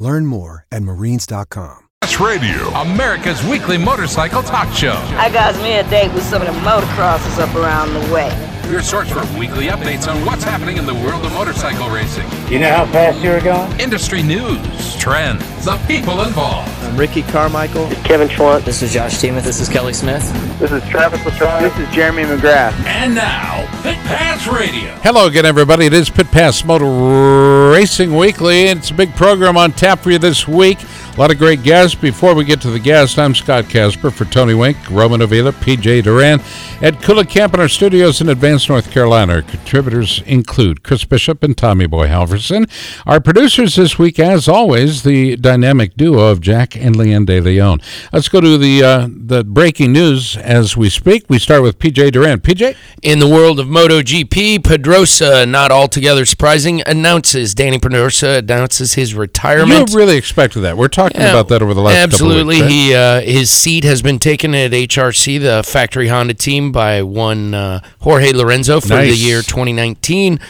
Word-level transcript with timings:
Learn 0.00 0.24
more 0.24 0.66
at 0.72 0.82
marines.com. 0.82 1.88
That's 2.00 2.18
Radio, 2.18 2.68
America's 2.70 3.44
weekly 3.44 3.76
motorcycle 3.76 4.42
talk 4.42 4.74
show. 4.74 4.94
I 5.18 5.30
got 5.30 5.54
me 5.62 5.74
a 5.74 5.88
date 5.88 6.12
with 6.14 6.24
some 6.24 6.40
of 6.40 6.48
the 6.48 6.58
motocrossers 6.60 7.38
up 7.38 7.54
around 7.54 7.92
the 7.92 8.12
way. 8.12 8.30
Your 8.70 8.82
source 8.82 9.10
for 9.10 9.20
weekly 9.36 9.66
updates 9.66 10.06
on 10.06 10.24
what's 10.24 10.44
happening 10.44 10.76
in 10.76 10.86
the 10.86 10.94
world 10.94 11.26
of 11.26 11.32
motorcycle 11.32 11.90
racing. 11.90 12.24
You 12.48 12.60
know 12.60 12.72
how 12.72 12.86
fast 12.86 13.18
you 13.18 13.30
were 13.30 13.40
going? 13.40 13.80
Industry 13.80 14.22
news, 14.22 14.96
trends, 14.96 15.64
the 15.64 15.76
people 15.88 16.22
involved. 16.22 16.70
I'm 16.84 16.96
Ricky 16.96 17.22
Carmichael. 17.22 17.86
This 17.86 17.98
is 17.98 18.04
Kevin 18.04 18.28
Schwantz. 18.28 18.64
This 18.64 18.82
is 18.82 18.92
Josh 18.92 19.18
Teemuth. 19.18 19.42
This 19.42 19.60
is 19.60 19.68
Kelly 19.68 19.92
Smith. 19.92 20.22
This 20.60 20.70
is 20.70 20.88
Travis 20.88 21.24
Latron. 21.26 21.64
This 21.64 21.76
is 21.78 21.92
Jeremy 21.92 22.22
McGrath. 22.22 22.72
And 22.86 23.12
now, 23.16 23.66
Pit 23.82 23.96
Pass 24.04 24.46
Radio. 24.46 24.94
Hello 25.02 25.26
again, 25.26 25.46
everybody. 25.46 25.86
It 25.86 25.92
is 25.92 26.08
Pit 26.08 26.30
Pass 26.30 26.64
Motor 26.64 27.72
Racing 27.72 28.14
Weekly, 28.14 28.66
it's 28.66 28.90
a 28.90 28.94
big 28.94 29.14
program 29.16 29.56
on 29.56 29.72
tap 29.72 29.98
for 29.98 30.12
you 30.12 30.18
this 30.18 30.46
week. 30.46 30.78
A 31.12 31.18
lot 31.20 31.32
of 31.32 31.38
great 31.38 31.64
guests. 31.64 31.96
Before 31.96 32.34
we 32.34 32.44
get 32.44 32.60
to 32.62 32.70
the 32.70 32.78
guests, 32.78 33.18
I'm 33.18 33.34
Scott 33.34 33.68
Casper 33.68 34.12
for 34.12 34.24
Tony 34.26 34.54
Wink, 34.54 34.78
Roman 34.88 35.20
Avila, 35.20 35.50
PJ 35.52 36.04
Duran, 36.04 36.40
Ed 36.80 37.02
Camp 37.28 37.52
in 37.52 37.60
our 37.60 37.68
studios 37.68 38.20
in 38.20 38.28
Advance, 38.28 38.68
North 38.68 38.90
Carolina. 38.92 39.34
Our 39.34 39.42
contributors 39.42 40.22
include 40.24 40.84
Chris 40.84 41.04
Bishop 41.04 41.42
and 41.42 41.58
Tommy 41.58 41.86
Boy 41.86 42.06
Halverson. 42.06 42.70
Our 43.06 43.20
producers 43.20 43.74
this 43.74 43.98
week, 43.98 44.20
as 44.20 44.48
always, 44.48 45.02
the 45.02 45.36
dynamic 45.36 45.94
duo 45.94 46.28
of 46.28 46.40
Jack 46.40 46.76
and 46.76 46.94
Leanne 46.94 47.26
De 47.26 47.40
Leon. 47.40 47.80
Let's 48.12 48.28
go 48.28 48.40
to 48.40 48.56
the 48.56 48.82
uh, 48.82 49.08
the 49.10 49.42
breaking 49.42 49.92
news 49.92 50.36
as 50.36 50.76
we 50.76 50.88
speak. 50.88 51.24
We 51.28 51.40
start 51.40 51.62
with 51.62 51.78
PJ 51.80 52.12
Duran. 52.12 52.40
PJ? 52.40 52.76
In 53.02 53.18
the 53.18 53.28
world 53.28 53.58
of 53.58 53.66
MotoGP, 53.66 54.62
Pedrosa, 54.62 55.44
not 55.44 55.72
altogether 55.72 56.24
surprising, 56.24 56.82
announces, 56.86 57.54
Dani 57.54 57.82
Pedrosa 57.82 58.38
announces 58.38 58.94
his 58.94 59.12
retirement. 59.12 59.90
You 59.90 59.96
really 59.96 60.16
expected 60.16 60.60
that. 60.60 60.76
We're 60.76 60.88
talking 60.88 60.99
yeah, 61.14 61.30
about 61.30 61.48
that 61.48 61.62
over 61.62 61.74
the 61.74 61.80
last 61.80 61.96
absolutely. 61.96 62.60
Weeks? 62.60 62.72
He 62.72 62.94
uh, 62.94 63.20
his 63.20 63.50
seat 63.50 63.84
has 63.84 64.02
been 64.02 64.18
taken 64.18 64.54
at 64.54 64.72
HRC, 64.72 65.40
the 65.40 65.62
factory 65.62 66.08
Honda 66.08 66.34
team, 66.34 66.72
by 66.72 67.02
one 67.02 67.54
uh, 67.54 67.80
Jorge 68.00 68.32
Lorenzo 68.32 68.80
for 68.80 68.90
nice. 68.90 69.10
the 69.10 69.16
year 69.16 69.42
2019. 69.42 70.40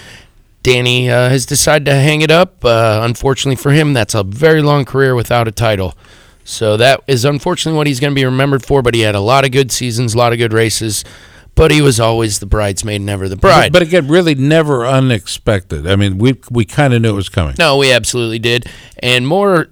Danny 0.62 1.08
uh, 1.08 1.30
has 1.30 1.46
decided 1.46 1.86
to 1.86 1.94
hang 1.94 2.20
it 2.20 2.30
up. 2.30 2.64
Uh, 2.64 3.00
unfortunately 3.02 3.56
for 3.56 3.72
him, 3.72 3.94
that's 3.94 4.14
a 4.14 4.22
very 4.22 4.62
long 4.62 4.84
career 4.84 5.14
without 5.14 5.48
a 5.48 5.52
title. 5.52 5.94
So 6.44 6.76
that 6.76 7.00
is 7.06 7.24
unfortunately 7.24 7.76
what 7.76 7.86
he's 7.86 8.00
going 8.00 8.12
to 8.12 8.14
be 8.14 8.24
remembered 8.24 8.64
for. 8.64 8.82
But 8.82 8.94
he 8.94 9.00
had 9.00 9.14
a 9.14 9.20
lot 9.20 9.44
of 9.44 9.52
good 9.52 9.72
seasons, 9.72 10.14
a 10.14 10.18
lot 10.18 10.32
of 10.32 10.38
good 10.38 10.52
races. 10.52 11.04
But 11.54 11.70
he 11.70 11.82
was 11.82 11.98
always 11.98 12.38
the 12.38 12.46
bridesmaid, 12.46 13.00
never 13.00 13.28
the 13.28 13.36
bride. 13.36 13.72
But, 13.72 13.80
but 13.80 13.88
again, 13.88 14.08
really 14.08 14.34
never 14.34 14.86
unexpected. 14.86 15.86
I 15.86 15.96
mean, 15.96 16.18
we 16.18 16.38
we 16.50 16.64
kind 16.64 16.94
of 16.94 17.02
knew 17.02 17.10
it 17.10 17.16
was 17.16 17.28
coming. 17.28 17.56
No, 17.58 17.76
we 17.76 17.92
absolutely 17.92 18.38
did. 18.38 18.66
And 19.00 19.26
more 19.26 19.68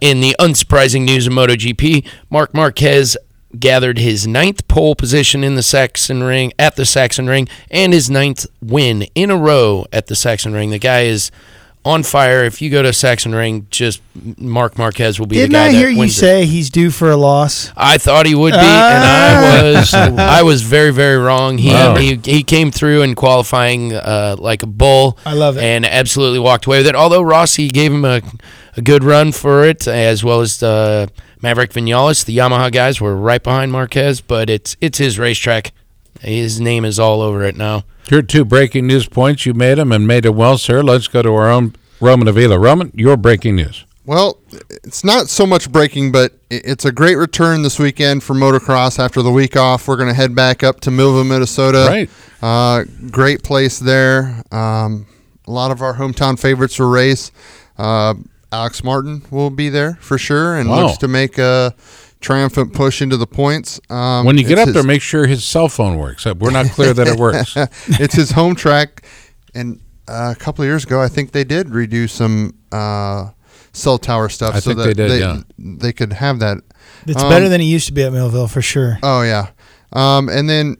in 0.00 0.20
the 0.20 0.34
unsurprising 0.38 1.02
news 1.04 1.26
of 1.26 1.32
MotoGP, 1.32 2.06
Marc 2.30 2.54
Marquez 2.54 3.16
gathered 3.58 3.98
his 3.98 4.26
ninth 4.26 4.68
pole 4.68 4.94
position 4.94 5.42
in 5.42 5.54
the 5.54 5.62
Sachsenring 5.62 6.52
at 6.58 6.76
the 6.76 6.82
Sachsenring 6.82 7.48
and 7.70 7.92
his 7.92 8.10
ninth 8.10 8.46
win 8.60 9.02
in 9.14 9.30
a 9.30 9.36
row 9.36 9.86
at 9.92 10.06
the 10.06 10.14
Saxon 10.14 10.52
Sachsenring. 10.52 10.70
The 10.70 10.78
guy 10.78 11.02
is 11.04 11.30
on 11.84 12.02
fire. 12.02 12.44
If 12.44 12.60
you 12.60 12.68
go 12.68 12.82
to 12.82 12.92
Saxon 12.92 13.32
Sachsenring, 13.32 13.70
just 13.70 14.02
Marc 14.36 14.76
Marquez 14.76 15.18
will 15.18 15.26
be 15.26 15.36
Didn't 15.36 15.52
the 15.52 15.58
guy. 15.58 15.66
I 15.68 15.70
hear 15.70 15.88
that 15.88 15.94
you 15.94 16.08
say 16.10 16.42
it. 16.42 16.46
he's 16.46 16.68
due 16.68 16.90
for 16.90 17.10
a 17.10 17.16
loss? 17.16 17.72
I 17.74 17.96
thought 17.96 18.26
he 18.26 18.34
would 18.34 18.52
be, 18.52 18.58
Ah. 18.60 18.90
and 18.92 19.66
I 19.66 19.78
was 19.80 19.94
I 19.94 20.42
was 20.42 20.60
very 20.62 20.90
very 20.92 21.16
wrong. 21.16 21.56
He 21.56 21.70
Wow. 21.72 21.94
he, 21.96 22.20
he 22.22 22.42
came 22.42 22.70
through 22.70 23.00
in 23.02 23.14
qualifying 23.14 23.94
uh, 23.94 24.36
like 24.38 24.62
a 24.62 24.66
bull. 24.66 25.16
I 25.24 25.32
love 25.32 25.56
it. 25.56 25.62
and 25.62 25.86
absolutely 25.86 26.40
walked 26.40 26.66
away 26.66 26.78
with 26.78 26.86
it. 26.88 26.94
Although 26.94 27.22
Rossi 27.22 27.68
gave 27.68 27.92
him 27.94 28.04
a 28.04 28.20
a 28.78 28.82
good 28.82 29.04
run 29.04 29.32
for 29.32 29.64
it, 29.64 29.86
as 29.86 30.24
well 30.24 30.40
as 30.40 30.58
the 30.58 31.10
Maverick 31.42 31.72
Vinales. 31.72 32.24
The 32.24 32.36
Yamaha 32.36 32.72
guys 32.72 33.00
were 33.00 33.16
right 33.16 33.42
behind 33.42 33.72
Marquez, 33.72 34.20
but 34.20 34.48
it's 34.48 34.76
it's 34.80 34.98
his 34.98 35.18
racetrack. 35.18 35.72
His 36.20 36.60
name 36.60 36.84
is 36.84 36.98
all 36.98 37.20
over 37.20 37.42
it 37.44 37.56
now. 37.56 37.84
Here 38.08 38.18
are 38.18 38.22
two 38.22 38.44
breaking 38.44 38.86
news 38.86 39.06
points. 39.06 39.44
You 39.44 39.52
made 39.52 39.78
them 39.78 39.92
and 39.92 40.06
made 40.06 40.24
them 40.24 40.36
well, 40.36 40.58
sir. 40.58 40.82
Let's 40.82 41.08
go 41.08 41.22
to 41.22 41.30
our 41.34 41.50
own 41.50 41.74
Roman 42.00 42.26
Avila. 42.26 42.58
Roman, 42.58 42.90
your 42.94 43.16
breaking 43.16 43.56
news. 43.56 43.84
Well, 44.06 44.38
it's 44.84 45.04
not 45.04 45.28
so 45.28 45.44
much 45.44 45.70
breaking, 45.70 46.12
but 46.12 46.32
it's 46.48 46.86
a 46.86 46.92
great 46.92 47.16
return 47.16 47.60
this 47.62 47.78
weekend 47.78 48.22
for 48.22 48.34
motocross 48.34 48.98
after 48.98 49.20
the 49.20 49.30
week 49.30 49.54
off. 49.54 49.86
We're 49.86 49.96
going 49.96 50.08
to 50.08 50.14
head 50.14 50.34
back 50.34 50.62
up 50.62 50.80
to 50.80 50.90
Millville, 50.90 51.24
Minnesota. 51.24 51.86
Right. 51.88 52.10
Uh, 52.40 52.84
great 53.10 53.42
place 53.42 53.78
there. 53.78 54.42
Um, 54.50 55.06
a 55.46 55.50
lot 55.50 55.70
of 55.70 55.82
our 55.82 55.94
hometown 55.94 56.40
favorites 56.40 56.78
will 56.78 56.88
race. 56.88 57.30
Uh, 57.76 58.14
Alex 58.52 58.82
Martin 58.82 59.22
will 59.30 59.50
be 59.50 59.68
there 59.68 59.98
for 60.00 60.16
sure 60.18 60.56
and 60.56 60.68
Wow. 60.70 60.86
looks 60.86 60.98
to 60.98 61.08
make 61.08 61.36
a 61.38 61.74
triumphant 62.20 62.72
push 62.72 63.02
into 63.02 63.16
the 63.16 63.26
points. 63.26 63.78
Um, 63.90 64.24
When 64.24 64.38
you 64.38 64.44
get 64.44 64.58
up 64.58 64.66
his- 64.66 64.74
there, 64.74 64.82
make 64.82 65.02
sure 65.02 65.26
his 65.26 65.44
cell 65.44 65.68
phone 65.68 65.98
works. 65.98 66.26
Uh, 66.26 66.34
We're 66.38 66.50
not 66.50 66.66
clear 66.70 66.92
that 66.94 67.06
it 67.06 67.18
works. 67.18 67.54
it's 67.88 68.14
his 68.14 68.30
home 68.32 68.54
track, 68.54 69.04
and 69.54 69.80
uh, 70.08 70.32
a 70.34 70.38
couple 70.38 70.62
of 70.64 70.68
years 70.68 70.84
ago, 70.84 71.00
I 71.02 71.08
think 71.08 71.32
they 71.32 71.44
did 71.44 71.68
redo 71.68 72.08
some 72.08 72.54
uh, 72.72 73.30
cell 73.72 73.98
tower 73.98 74.28
stuff 74.30 74.54
I 74.54 74.60
so 74.60 74.70
think 74.70 74.78
that 74.78 74.84
they 74.86 74.94
did, 74.94 75.10
they, 75.10 75.18
yeah. 75.20 75.40
they 75.58 75.92
could 75.92 76.14
have 76.14 76.38
that. 76.40 76.58
It's 77.06 77.22
Um, 77.22 77.28
better 77.28 77.48
than 77.50 77.60
it 77.60 77.64
used 77.64 77.86
to 77.88 77.92
be 77.92 78.02
at 78.02 78.12
Millville 78.12 78.48
for 78.48 78.62
sure. 78.62 78.98
Oh 79.02 79.20
yeah, 79.22 79.48
um, 79.92 80.28
and 80.30 80.48
then 80.48 80.76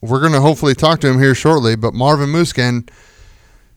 we're 0.00 0.20
gonna 0.22 0.40
hopefully 0.40 0.74
talk 0.74 1.00
to 1.00 1.08
him 1.08 1.18
here 1.20 1.34
shortly. 1.34 1.76
But 1.76 1.92
Marvin 1.94 2.30
Musquin, 2.30 2.88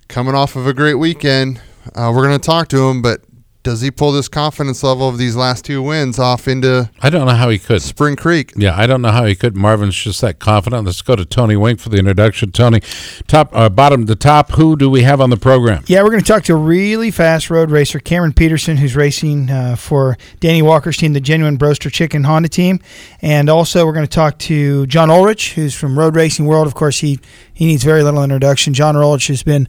coming 0.07 0.33
off 0.35 0.55
of 0.55 0.65
a 0.65 0.73
great 0.73 0.95
weekend, 0.95 1.61
uh, 1.95 2.11
we're 2.15 2.23
gonna 2.23 2.39
talk 2.39 2.67
to 2.69 2.89
him. 2.89 3.01
But 3.01 3.21
does 3.61 3.81
he 3.81 3.91
pull 3.91 4.13
this 4.13 4.29
confidence 4.29 4.83
level 4.83 5.09
of 5.09 5.17
these 5.17 5.35
last 5.35 5.65
two 5.65 5.81
wins 5.81 6.17
off 6.17 6.47
into 6.47 6.89
I 7.01 7.09
don't 7.09 7.27
know 7.27 7.35
how 7.35 7.49
he 7.49 7.59
could. 7.59 7.81
Spring 7.81 8.15
Creek? 8.15 8.53
Yeah, 8.55 8.75
I 8.75 8.87
don't 8.87 9.01
know 9.01 9.11
how 9.11 9.25
he 9.25 9.35
could. 9.35 9.55
Marvin's 9.55 9.95
just 9.95 10.21
that 10.21 10.39
confident. 10.39 10.85
Let's 10.85 11.01
go 11.01 11.15
to 11.17 11.25
Tony 11.25 11.57
Wink 11.57 11.79
for 11.79 11.89
the 11.89 11.97
introduction. 11.97 12.51
Tony, 12.51 12.81
top, 13.27 13.53
uh, 13.53 13.69
bottom 13.69 14.05
to 14.07 14.15
top, 14.15 14.51
who 14.51 14.77
do 14.77 14.89
we 14.89 15.01
have 15.03 15.19
on 15.19 15.29
the 15.29 15.37
program? 15.37 15.83
Yeah, 15.87 16.03
we're 16.03 16.09
going 16.09 16.21
to 16.21 16.27
talk 16.27 16.43
to 16.43 16.53
a 16.53 16.57
really 16.57 17.11
fast 17.11 17.49
road 17.49 17.69
racer, 17.69 17.99
Cameron 17.99 18.31
Petersen, 18.31 18.77
who's 18.77 18.95
racing 18.95 19.51
uh, 19.51 19.75
for 19.75 20.17
Danny 20.39 20.61
Walker's 20.61 20.95
team, 20.95 21.11
the 21.11 21.21
Genuine 21.21 21.57
Broaster 21.57 21.89
Chicken 21.89 22.23
Honda 22.23 22.49
team. 22.49 22.79
And 23.21 23.49
also, 23.49 23.85
we're 23.85 23.93
going 23.93 24.07
to 24.07 24.09
talk 24.09 24.39
to 24.39 24.87
John 24.87 25.09
Ulrich, 25.09 25.53
who's 25.55 25.75
from 25.75 25.99
Road 25.99 26.15
Racing 26.15 26.45
World. 26.45 26.65
Of 26.65 26.75
course, 26.75 26.99
he, 26.99 27.19
he 27.53 27.65
needs 27.65 27.83
very 27.83 28.03
little 28.03 28.23
introduction. 28.23 28.73
John 28.73 28.95
Ulrich 28.95 29.27
has 29.27 29.43
been 29.43 29.67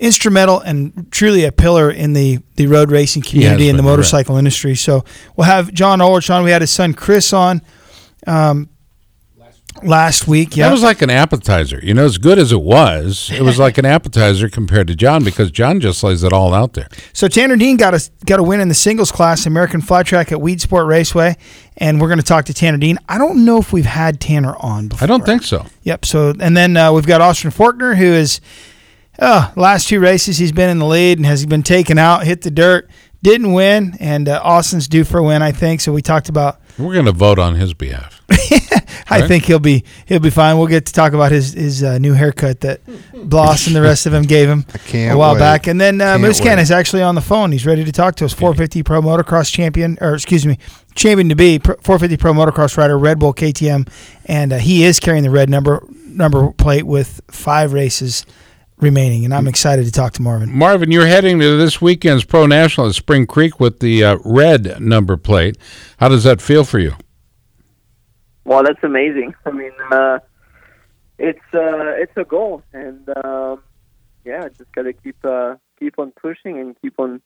instrumental 0.00 0.60
and 0.60 1.12
truly 1.12 1.44
a 1.44 1.52
pillar 1.52 1.90
in 1.90 2.14
the, 2.14 2.38
the 2.56 2.66
road 2.66 2.90
racing 2.90 3.22
community 3.22 3.68
and 3.68 3.78
the 3.78 3.82
been, 3.82 3.86
right. 3.86 3.92
motorcycle 3.92 4.36
industry. 4.36 4.74
So 4.74 5.04
we'll 5.36 5.46
have 5.46 5.72
John 5.72 6.00
Ulrich 6.00 6.30
on. 6.30 6.42
We 6.42 6.50
had 6.50 6.62
his 6.62 6.70
son 6.70 6.94
Chris 6.94 7.32
on 7.34 7.60
um, 8.26 8.70
last 9.82 10.26
week. 10.26 10.56
Yeah. 10.56 10.66
That 10.66 10.72
was 10.72 10.82
like 10.82 11.02
an 11.02 11.10
appetizer. 11.10 11.80
You 11.82 11.92
know, 11.92 12.06
as 12.06 12.16
good 12.16 12.38
as 12.38 12.50
it 12.50 12.62
was, 12.62 13.30
it 13.30 13.42
was 13.42 13.58
like 13.58 13.76
an 13.76 13.84
appetizer 13.86 14.48
compared 14.48 14.86
to 14.88 14.94
John 14.94 15.22
because 15.22 15.50
John 15.50 15.80
just 15.80 16.02
lays 16.02 16.24
it 16.24 16.32
all 16.32 16.54
out 16.54 16.72
there. 16.72 16.88
So 17.12 17.28
Tanner 17.28 17.56
Dean 17.56 17.76
got 17.76 17.92
a 17.92 18.10
got 18.24 18.40
a 18.40 18.42
win 18.42 18.60
in 18.60 18.68
the 18.68 18.74
singles 18.74 19.12
class, 19.12 19.44
American 19.44 19.82
Flat 19.82 20.06
Track 20.06 20.32
at 20.32 20.38
Weedsport 20.38 20.86
Raceway, 20.86 21.36
and 21.76 22.00
we're 22.00 22.08
going 22.08 22.18
to 22.18 22.24
talk 22.24 22.46
to 22.46 22.54
Tanner 22.54 22.78
Dean. 22.78 22.98
I 23.06 23.18
don't 23.18 23.44
know 23.44 23.58
if 23.58 23.70
we've 23.70 23.84
had 23.84 24.18
Tanner 24.18 24.56
on 24.60 24.88
before. 24.88 25.04
I 25.04 25.06
don't 25.06 25.26
think 25.26 25.42
so. 25.42 25.66
Yep. 25.82 26.06
So 26.06 26.32
and 26.40 26.56
then 26.56 26.74
uh, 26.78 26.90
we've 26.90 27.06
got 27.06 27.20
Austin 27.20 27.50
Faulkner, 27.50 27.96
who 27.96 28.06
is 28.06 28.40
uh, 29.18 29.50
last 29.56 29.88
two 29.88 30.00
races 30.00 30.38
he's 30.38 30.52
been 30.52 30.70
in 30.70 30.78
the 30.78 30.86
lead 30.86 31.18
and 31.18 31.26
has 31.26 31.44
been 31.46 31.62
taken 31.62 31.98
out, 31.98 32.24
hit 32.24 32.42
the 32.42 32.50
dirt, 32.50 32.88
didn't 33.22 33.52
win, 33.52 33.96
and 34.00 34.28
uh, 34.28 34.40
Austin's 34.42 34.88
due 34.88 35.04
for 35.04 35.18
a 35.18 35.22
win, 35.22 35.42
I 35.42 35.52
think. 35.52 35.80
So 35.80 35.92
we 35.92 36.00
talked 36.02 36.28
about. 36.28 36.60
We're 36.78 36.94
going 36.94 37.04
to 37.06 37.12
vote 37.12 37.38
on 37.38 37.56
his 37.56 37.74
behalf. 37.74 38.22
I 39.12 39.18
Right. 39.20 39.28
think 39.28 39.44
he'll 39.44 39.58
be 39.58 39.82
he'll 40.06 40.20
be 40.20 40.30
fine. 40.30 40.56
We'll 40.56 40.68
get 40.68 40.86
to 40.86 40.92
talk 40.92 41.12
about 41.14 41.32
his 41.32 41.52
his 41.52 41.82
uh, 41.82 41.98
new 41.98 42.12
haircut 42.14 42.60
that 42.60 42.80
Bloss 43.12 43.66
and 43.66 43.74
the 43.74 43.82
rest 43.82 44.06
of 44.06 44.12
them 44.12 44.22
gave 44.22 44.48
him 44.48 44.64
a 44.94 45.14
while 45.14 45.32
wait. 45.34 45.40
back. 45.40 45.66
And 45.66 45.80
then 45.80 46.00
uh, 46.00 46.16
Musquin 46.16 46.58
is 46.58 46.70
actually 46.70 47.02
on 47.02 47.16
the 47.16 47.20
phone. 47.20 47.50
He's 47.50 47.66
ready 47.66 47.84
to 47.84 47.90
talk 47.90 48.14
to 48.16 48.24
us. 48.24 48.32
450 48.32 48.84
Pro 48.84 49.02
Motocross 49.02 49.52
champion, 49.52 49.98
or 50.00 50.14
excuse 50.14 50.46
me, 50.46 50.58
champion 50.94 51.28
to 51.28 51.34
be 51.34 51.58
450 51.58 52.16
Pro 52.18 52.32
Motocross 52.32 52.76
rider, 52.76 52.96
Red 52.96 53.18
Bull 53.18 53.34
KTM, 53.34 53.88
and 54.26 54.52
uh, 54.52 54.58
he 54.58 54.84
is 54.84 55.00
carrying 55.00 55.24
the 55.24 55.30
red 55.30 55.50
number 55.50 55.84
number 56.06 56.52
plate 56.52 56.84
with 56.84 57.20
five 57.32 57.72
races 57.72 58.24
remaining, 58.82 59.24
and 59.24 59.34
I'm 59.34 59.46
excited 59.46 59.84
to 59.86 59.92
talk 59.92 60.12
to 60.14 60.22
Marvin. 60.22 60.56
Marvin, 60.56 60.90
you're 60.90 61.06
heading 61.06 61.38
to 61.40 61.56
this 61.56 61.80
weekend's 61.80 62.24
Pro 62.24 62.46
National 62.46 62.88
at 62.88 62.94
Spring 62.94 63.26
Creek 63.26 63.60
with 63.60 63.80
the 63.80 64.04
uh, 64.04 64.18
red 64.24 64.80
number 64.80 65.16
plate. 65.16 65.56
How 65.98 66.08
does 66.08 66.24
that 66.24 66.40
feel 66.40 66.64
for 66.64 66.78
you? 66.78 66.94
Well, 68.44 68.62
that's 68.62 68.82
amazing. 68.82 69.34
I 69.46 69.50
mean, 69.50 69.72
uh, 69.90 70.18
it's 71.18 71.38
uh, 71.52 71.94
it's 71.98 72.16
a 72.16 72.24
goal, 72.24 72.62
and 72.72 73.08
um, 73.24 73.62
yeah, 74.24 74.48
just 74.48 74.72
gotta 74.72 74.92
keep 74.92 75.16
uh, 75.24 75.56
keep 75.78 75.98
on 75.98 76.12
pushing 76.12 76.58
and 76.58 76.74
keep 76.80 76.98
on 76.98 77.20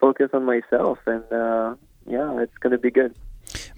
focus 0.00 0.30
on 0.32 0.44
myself, 0.44 0.98
and 1.06 1.24
uh, 1.32 1.74
yeah, 2.06 2.40
it's 2.40 2.56
gonna 2.58 2.78
be 2.78 2.90
good. 2.90 3.14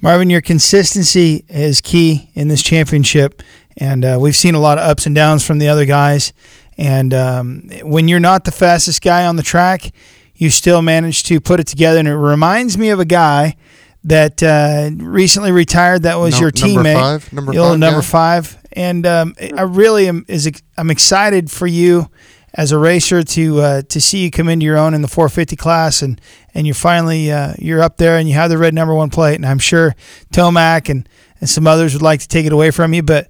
Marvin, 0.01 0.31
your 0.31 0.41
consistency 0.41 1.45
is 1.49 1.81
key 1.81 2.31
in 2.35 2.49
this 2.49 2.63
championship, 2.63 3.43
and 3.77 4.05
uh, 4.05 4.19
we've 4.21 4.37
seen 4.37 4.55
a 4.55 4.61
lot 4.61 4.79
of 4.79 4.89
ups 4.89 5.07
and 5.07 5.15
downs 5.15 5.45
from 5.45 5.59
the 5.59 5.69
other 5.69 5.85
guys. 5.85 6.33
And 6.79 7.15
um, 7.15 7.71
when 7.83 8.09
you're 8.09 8.21
not 8.21 8.45
the 8.45 8.53
fastest 8.53 9.03
guy 9.03 9.25
on 9.27 9.37
the 9.37 9.43
track, 9.43 9.91
you 10.35 10.51
still 10.51 10.83
manage 10.83 11.23
to 11.25 11.41
put 11.41 11.61
it 11.61 11.67
together. 11.67 11.99
And 11.99 12.09
it 12.09 12.15
reminds 12.17 12.77
me 12.77 12.91
of 12.91 13.01
a 13.01 13.05
guy 13.07 13.57
that 14.05 14.43
uh, 14.43 14.91
recently 14.97 15.53
retired. 15.53 16.03
That 16.03 16.17
was 16.17 16.35
No- 16.35 16.41
your 16.41 16.53
number 16.55 16.83
teammate, 16.83 16.95
five? 16.95 17.33
Number 17.33 17.53
five 17.53 17.79
number 17.79 18.01
guy? 18.01 18.07
five. 18.07 18.59
And 18.73 19.07
um, 19.07 19.35
I 19.57 19.63
really 19.63 20.07
am 20.07 20.25
is 20.29 20.51
I'm 20.77 20.91
excited 20.91 21.51
for 21.51 21.67
you 21.67 22.11
as 22.53 22.73
a 22.73 22.79
racer 22.79 23.23
to 23.23 23.61
uh, 23.61 23.83
to 23.89 24.01
see 24.01 24.23
you 24.25 24.31
come 24.31 24.49
into 24.51 24.65
your 24.67 24.77
own 24.77 24.93
in 24.93 25.01
the 25.01 25.09
450 25.09 25.57
class, 25.57 26.03
and 26.03 26.21
and 26.55 26.67
you're 26.67 26.75
finally 26.75 27.33
uh, 27.33 27.55
you're 27.59 27.83
up 27.83 27.97
there 27.97 28.19
and 28.19 28.29
you 28.29 28.35
have 28.35 28.51
the 28.51 28.59
red 28.59 28.75
number 28.75 28.95
one 28.95 29.09
plate. 29.09 29.37
And 29.37 29.47
I'm 29.47 29.59
sure 29.59 29.97
Tomac 30.31 30.91
and 30.91 31.09
and 31.41 31.49
some 31.49 31.67
others 31.67 31.95
would 31.95 32.03
like 32.03 32.21
to 32.21 32.29
take 32.29 32.45
it 32.45 32.53
away 32.53 32.71
from 32.71 32.93
you, 32.93 33.03
but. 33.03 33.29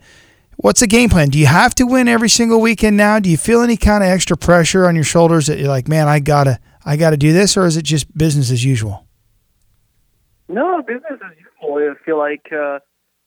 What's 0.57 0.81
the 0.81 0.87
game 0.87 1.11
plan? 1.11 1.29
Do 1.29 1.39
you 1.39 1.47
have 1.47 1.75
to 1.75 1.85
win 1.85 2.09
every 2.09 2.31
single 2.31 2.61
weekend 2.61 2.97
now? 2.97 3.21
Do 3.21 3.29
you 3.29 3.37
feel 3.37 3.61
any 3.61 3.77
kind 3.77 4.03
of 4.03 4.09
extra 4.09 4.37
pressure 4.37 4.87
on 4.87 4.95
your 4.95 5.05
shoulders 5.05 5.47
that 5.49 5.59
you're 5.59 5.69
like, 5.69 5.87
man, 5.87 6.09
I 6.09 6.19
gotta, 6.19 6.59
I 6.85 6.97
gotta 6.97 7.19
do 7.19 7.33
this, 7.33 7.57
or 7.57 7.67
is 7.67 7.77
it 7.77 7.83
just 7.83 8.17
business 8.17 8.51
as 8.51 8.65
usual? 8.65 9.07
No, 10.49 10.81
business 10.83 11.21
as 11.25 11.37
usual. 11.37 11.77
I 11.77 12.05
feel 12.05 12.19
like 12.19 12.51
uh, 12.53 12.79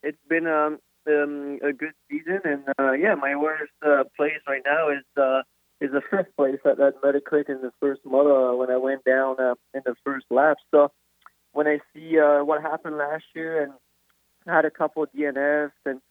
it's 0.02 0.18
been 0.28 0.48
um, 0.48 0.80
um, 1.08 1.60
a 1.64 1.72
good 1.72 1.94
season, 2.10 2.40
and 2.46 2.64
uh, 2.80 2.94
yeah, 2.94 3.14
my 3.14 3.36
worst 3.36 3.74
uh, 3.86 4.06
place 4.18 4.40
right 4.48 4.64
now 4.66 4.90
is 4.90 5.04
uh, 5.16 5.42
is 5.82 5.92
the 5.92 6.02
fifth 6.10 6.36
place 6.36 6.60
at 6.66 6.78
that 6.78 6.96
Muddy 7.04 7.22
Creek 7.22 7.48
in 7.50 7.62
the 7.62 7.72
first 7.80 8.02
moto 8.06 8.54
uh, 8.54 8.56
when 8.56 8.72
I 8.72 8.78
went 8.78 9.04
down 9.04 9.40
uh, 9.40 9.54
in 9.74 9.82
the 9.86 9.96
first 10.04 10.26
lap. 10.32 10.58
So 10.72 10.92
when 11.52 11.68
I 11.68 11.80
see 11.94 12.20
uh, 12.20 12.44
what 12.44 12.62
happened 12.62 12.98
last 12.98 13.26
year 13.36 13.64
and 13.64 13.74
had 14.48 14.66
a 14.66 14.72
couple 14.72 15.04
of 15.04 15.10
DNFs 15.14 15.72
and 15.86 16.02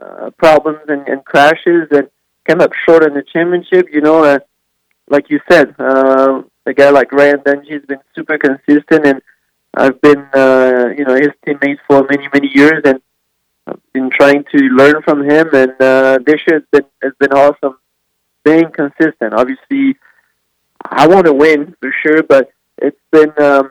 uh, 0.00 0.30
problems 0.38 0.80
and, 0.88 1.06
and 1.08 1.24
crashes 1.24 1.88
and 1.90 2.08
came 2.46 2.60
up 2.60 2.72
short 2.86 3.04
in 3.04 3.14
the 3.14 3.22
championship, 3.22 3.86
you 3.92 4.00
know, 4.00 4.24
uh, 4.24 4.38
like 5.08 5.30
you 5.30 5.40
said, 5.50 5.74
uh, 5.78 6.42
a 6.66 6.74
guy 6.74 6.90
like 6.90 7.12
Ryan 7.12 7.38
Dungey 7.38 7.72
has 7.72 7.82
been 7.82 8.00
super 8.14 8.38
consistent 8.38 9.06
and 9.06 9.22
I've 9.76 10.00
been, 10.00 10.20
uh, 10.32 10.90
you 10.96 11.04
know, 11.04 11.14
his 11.14 11.30
teammate 11.46 11.78
for 11.86 12.06
many, 12.08 12.28
many 12.32 12.48
years, 12.54 12.82
and 12.84 13.00
I've 13.66 13.80
been 13.92 14.10
trying 14.10 14.44
to 14.54 14.58
learn 14.68 15.02
from 15.02 15.28
him. 15.28 15.48
And 15.52 15.72
uh, 15.80 16.18
this 16.24 16.40
year 16.46 16.60
has 16.60 16.62
been 16.70 16.84
has 17.02 17.12
been 17.18 17.32
awesome, 17.32 17.78
being 18.44 18.70
consistent. 18.70 19.34
Obviously, 19.34 19.96
I 20.84 21.08
want 21.08 21.26
to 21.26 21.32
win 21.32 21.74
for 21.80 21.92
sure, 22.02 22.22
but 22.22 22.50
it's 22.78 23.00
been 23.10 23.32
um, 23.42 23.70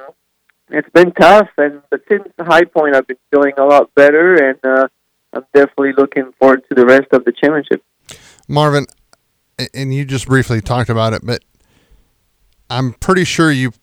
it's 0.69 0.89
been 0.89 1.13
tough. 1.13 1.49
And 1.57 1.81
but 1.89 2.01
since 2.09 2.27
the 2.37 2.43
high 2.43 2.65
point, 2.65 2.95
I've 2.95 3.07
been 3.07 3.17
feeling 3.31 3.53
a 3.57 3.63
lot 3.65 3.93
better, 3.95 4.35
and 4.35 4.59
uh, 4.63 4.87
I'm 5.33 5.45
definitely 5.53 5.94
looking 5.97 6.31
forward 6.39 6.63
to 6.69 6.75
the 6.75 6.85
rest 6.85 7.07
of 7.12 7.25
the 7.25 7.31
championship. 7.31 7.83
Marvin, 8.47 8.85
and 9.74 9.94
you 9.94 10.06
just 10.06 10.27
briefly 10.27 10.62
talked 10.62 10.89
about 10.89 11.13
it, 11.13 11.21
but 11.25 11.44
I'm 12.69 12.94
pretty 12.94 13.24
sure 13.24 13.51
you 13.51 13.74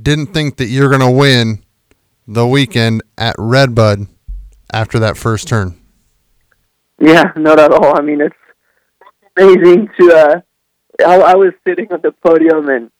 didn't 0.00 0.28
think 0.28 0.56
that 0.56 0.66
you're 0.66 0.88
going 0.88 1.00
to 1.00 1.10
win 1.10 1.64
the 2.26 2.46
weekend 2.46 3.02
at 3.18 3.34
Redbud 3.38 4.06
after 4.72 4.98
that 5.00 5.16
first 5.16 5.48
turn. 5.48 5.78
Yeah, 7.00 7.32
not 7.36 7.58
at 7.58 7.72
all. 7.72 7.96
I 7.96 8.00
mean, 8.00 8.20
it's 8.20 8.36
amazing 9.36 9.88
to. 9.98 10.12
Uh, 10.12 10.40
I, 11.06 11.16
I 11.16 11.34
was 11.34 11.52
sitting 11.66 11.92
on 11.92 12.00
the 12.02 12.12
podium, 12.12 12.68
and 12.68 12.90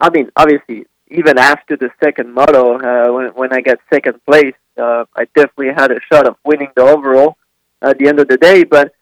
I 0.00 0.10
mean, 0.10 0.30
obviously, 0.36 0.86
even 1.14 1.38
after 1.38 1.76
the 1.76 1.90
second 2.02 2.32
moto, 2.32 2.78
uh, 2.78 3.12
when 3.12 3.26
when 3.34 3.52
I 3.52 3.60
got 3.60 3.78
second 3.92 4.24
place, 4.24 4.54
uh, 4.76 5.04
I 5.14 5.24
definitely 5.36 5.72
had 5.74 5.90
a 5.90 6.00
shot 6.12 6.26
of 6.26 6.36
winning 6.44 6.70
the 6.74 6.82
overall 6.82 7.36
at 7.82 7.98
the 7.98 8.08
end 8.08 8.18
of 8.20 8.28
the 8.28 8.36
day. 8.36 8.64
But 8.64 8.92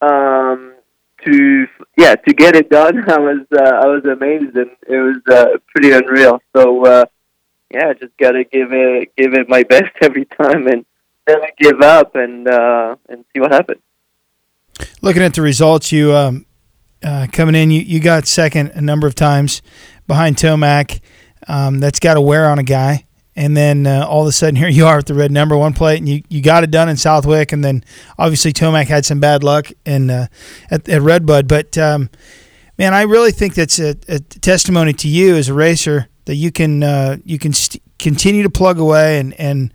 um, 0.00 0.74
to 1.24 1.66
yeah, 1.96 2.16
to 2.16 2.34
get 2.34 2.56
it 2.56 2.70
done, 2.70 3.04
I 3.10 3.18
was 3.18 3.46
uh, 3.52 3.62
I 3.62 3.86
was 3.86 4.04
amazed, 4.04 4.56
and 4.56 4.70
it 4.86 4.96
was 4.96 5.20
uh, 5.30 5.58
pretty 5.68 5.92
unreal. 5.92 6.40
So 6.54 6.84
uh, 6.84 7.04
yeah, 7.70 7.92
just 7.94 8.16
gotta 8.18 8.44
give 8.44 8.72
it 8.72 9.14
give 9.16 9.34
it 9.34 9.48
my 9.48 9.62
best 9.74 9.92
every 10.00 10.24
time, 10.24 10.66
and 10.66 10.84
never 11.26 11.48
give 11.58 11.80
up, 11.82 12.14
and 12.14 12.48
uh, 12.48 12.96
and 13.08 13.24
see 13.32 13.40
what 13.40 13.52
happens. 13.52 13.82
Looking 15.00 15.22
at 15.22 15.34
the 15.34 15.42
results, 15.42 15.90
you 15.92 16.14
um, 16.14 16.46
uh, 17.02 17.26
coming 17.32 17.54
in, 17.54 17.70
you, 17.70 17.80
you 17.80 18.00
got 18.00 18.26
second 18.26 18.72
a 18.74 18.80
number 18.80 19.06
of 19.06 19.14
times 19.14 19.62
behind 20.06 20.36
Tomac. 20.36 21.00
Um, 21.48 21.78
that's 21.78 22.00
got 22.00 22.14
to 22.14 22.20
wear 22.20 22.48
on 22.48 22.58
a 22.58 22.64
guy. 22.64 23.06
And 23.34 23.54
then 23.54 23.86
uh, 23.86 24.06
all 24.08 24.22
of 24.22 24.28
a 24.28 24.32
sudden, 24.32 24.56
here 24.56 24.68
you 24.68 24.86
are 24.86 24.96
with 24.96 25.06
the 25.06 25.14
red 25.14 25.30
number 25.30 25.56
one 25.56 25.74
plate, 25.74 25.98
and 25.98 26.08
you, 26.08 26.22
you 26.28 26.42
got 26.42 26.64
it 26.64 26.70
done 26.70 26.88
in 26.88 26.96
Southwick. 26.96 27.52
And 27.52 27.64
then 27.64 27.84
obviously 28.18 28.52
Tomac 28.52 28.86
had 28.86 29.04
some 29.04 29.20
bad 29.20 29.44
luck 29.44 29.70
in 29.84 30.10
uh, 30.10 30.26
at, 30.70 30.88
at 30.88 31.02
Redbud. 31.02 31.46
But 31.46 31.76
um, 31.78 32.10
man, 32.78 32.94
I 32.94 33.02
really 33.02 33.32
think 33.32 33.54
that's 33.54 33.78
a, 33.78 33.96
a 34.08 34.18
testimony 34.18 34.92
to 34.94 35.08
you 35.08 35.36
as 35.36 35.48
a 35.48 35.54
racer 35.54 36.08
that 36.24 36.34
you 36.34 36.50
can 36.50 36.82
uh, 36.82 37.18
you 37.24 37.38
can 37.38 37.52
st- 37.52 37.82
continue 37.98 38.42
to 38.42 38.50
plug 38.50 38.78
away 38.78 39.18
and 39.18 39.32
and 39.40 39.72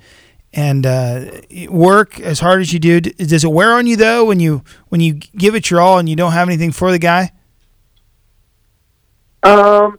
and 0.54 0.86
uh, 0.86 1.26
work 1.70 2.20
as 2.20 2.40
hard 2.40 2.62
as 2.62 2.74
you 2.74 2.80
do. 2.80 3.00
Does 3.02 3.44
it 3.44 3.52
wear 3.52 3.74
on 3.74 3.88
you 3.88 3.96
though 3.96 4.26
when 4.26 4.40
you 4.40 4.64
when 4.90 5.02
you 5.02 5.14
give 5.14 5.56
it 5.56 5.70
your 5.70 5.82
all 5.82 5.98
and 5.98 6.10
you 6.10 6.16
don't 6.16 6.34
have 6.34 6.48
anything 6.48 6.72
for 6.72 6.92
the 6.92 7.00
guy? 7.00 7.32
Um, 9.44 9.98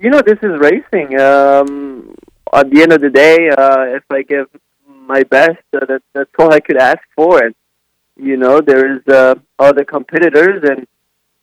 you 0.00 0.10
know, 0.10 0.22
this 0.22 0.38
is 0.42 0.58
racing. 0.58 1.18
Um, 1.20 2.14
at 2.52 2.70
the 2.70 2.82
end 2.82 2.92
of 2.92 3.00
the 3.00 3.10
day, 3.10 3.50
uh, 3.50 3.96
if 3.96 4.04
I 4.10 4.22
give 4.22 4.48
my 4.86 5.22
best, 5.24 5.62
uh, 5.74 5.84
that, 5.86 6.02
that's 6.14 6.30
all 6.38 6.52
I 6.52 6.60
could 6.60 6.78
ask 6.78 7.00
for. 7.14 7.44
And 7.44 7.54
you 8.16 8.36
know, 8.36 8.60
there's 8.60 9.06
uh, 9.08 9.34
other 9.58 9.84
competitors, 9.84 10.62
and 10.68 10.86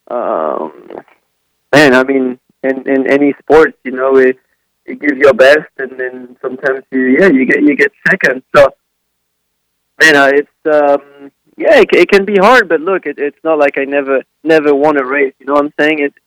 um, 0.10 0.74
man, 1.74 1.94
I 1.94 2.04
mean, 2.04 2.40
in 2.64 2.88
in 2.88 3.12
any 3.12 3.34
sports, 3.40 3.78
you 3.84 3.92
know, 3.92 4.18
it, 4.18 4.38
you 4.86 4.96
give 4.96 5.18
your 5.18 5.34
best, 5.34 5.72
and 5.78 6.00
then 6.00 6.38
sometimes 6.42 6.84
you 6.92 7.18
yeah 7.20 7.28
you 7.28 7.46
get 7.46 7.62
you 7.62 7.76
get 7.76 7.92
second. 8.10 8.44
So, 8.56 8.70
man, 10.02 10.16
uh, 10.16 10.32
it's 10.34 10.58
um, 10.66 11.32
yeah, 11.58 11.80
it, 11.80 11.90
it 11.94 12.10
can 12.10 12.26
be 12.26 12.38
hard, 12.38 12.70
but 12.70 12.82
look, 12.82 13.06
it, 13.06 13.18
it's 13.18 13.44
not 13.44 13.60
like 13.60 13.78
I 13.78 13.86
never 13.86 14.24
never 14.44 14.74
won 14.74 14.98
a 14.98 15.06
race. 15.06 15.34
You 15.40 15.48
know 15.48 15.54
what 15.54 15.66
I'm 15.66 15.74
saying? 15.80 16.00
It's 16.00 16.18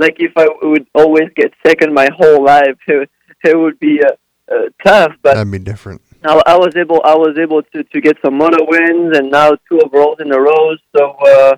like 0.00 0.16
if 0.18 0.32
I 0.36 0.48
would 0.62 0.86
always 0.94 1.28
get 1.36 1.52
second 1.64 1.94
my 1.94 2.08
whole 2.18 2.42
life, 2.42 2.78
it, 2.88 3.10
it 3.44 3.56
would 3.56 3.78
be 3.78 4.02
uh, 4.02 4.12
uh, 4.52 4.68
tough. 4.84 5.12
But 5.22 5.34
That'd 5.34 5.52
be 5.52 5.58
different. 5.58 6.02
I, 6.24 6.42
I 6.46 6.56
was 6.56 6.74
able 6.76 7.00
I 7.04 7.14
was 7.14 7.38
able 7.38 7.62
to 7.62 7.84
to 7.84 8.00
get 8.00 8.16
some 8.24 8.36
moto 8.36 8.64
wins 8.66 9.16
and 9.16 9.30
now 9.30 9.56
two 9.68 9.80
overalls 9.84 10.20
in 10.20 10.32
a 10.32 10.40
row. 10.40 10.74
So 10.96 11.10
uh, 11.10 11.56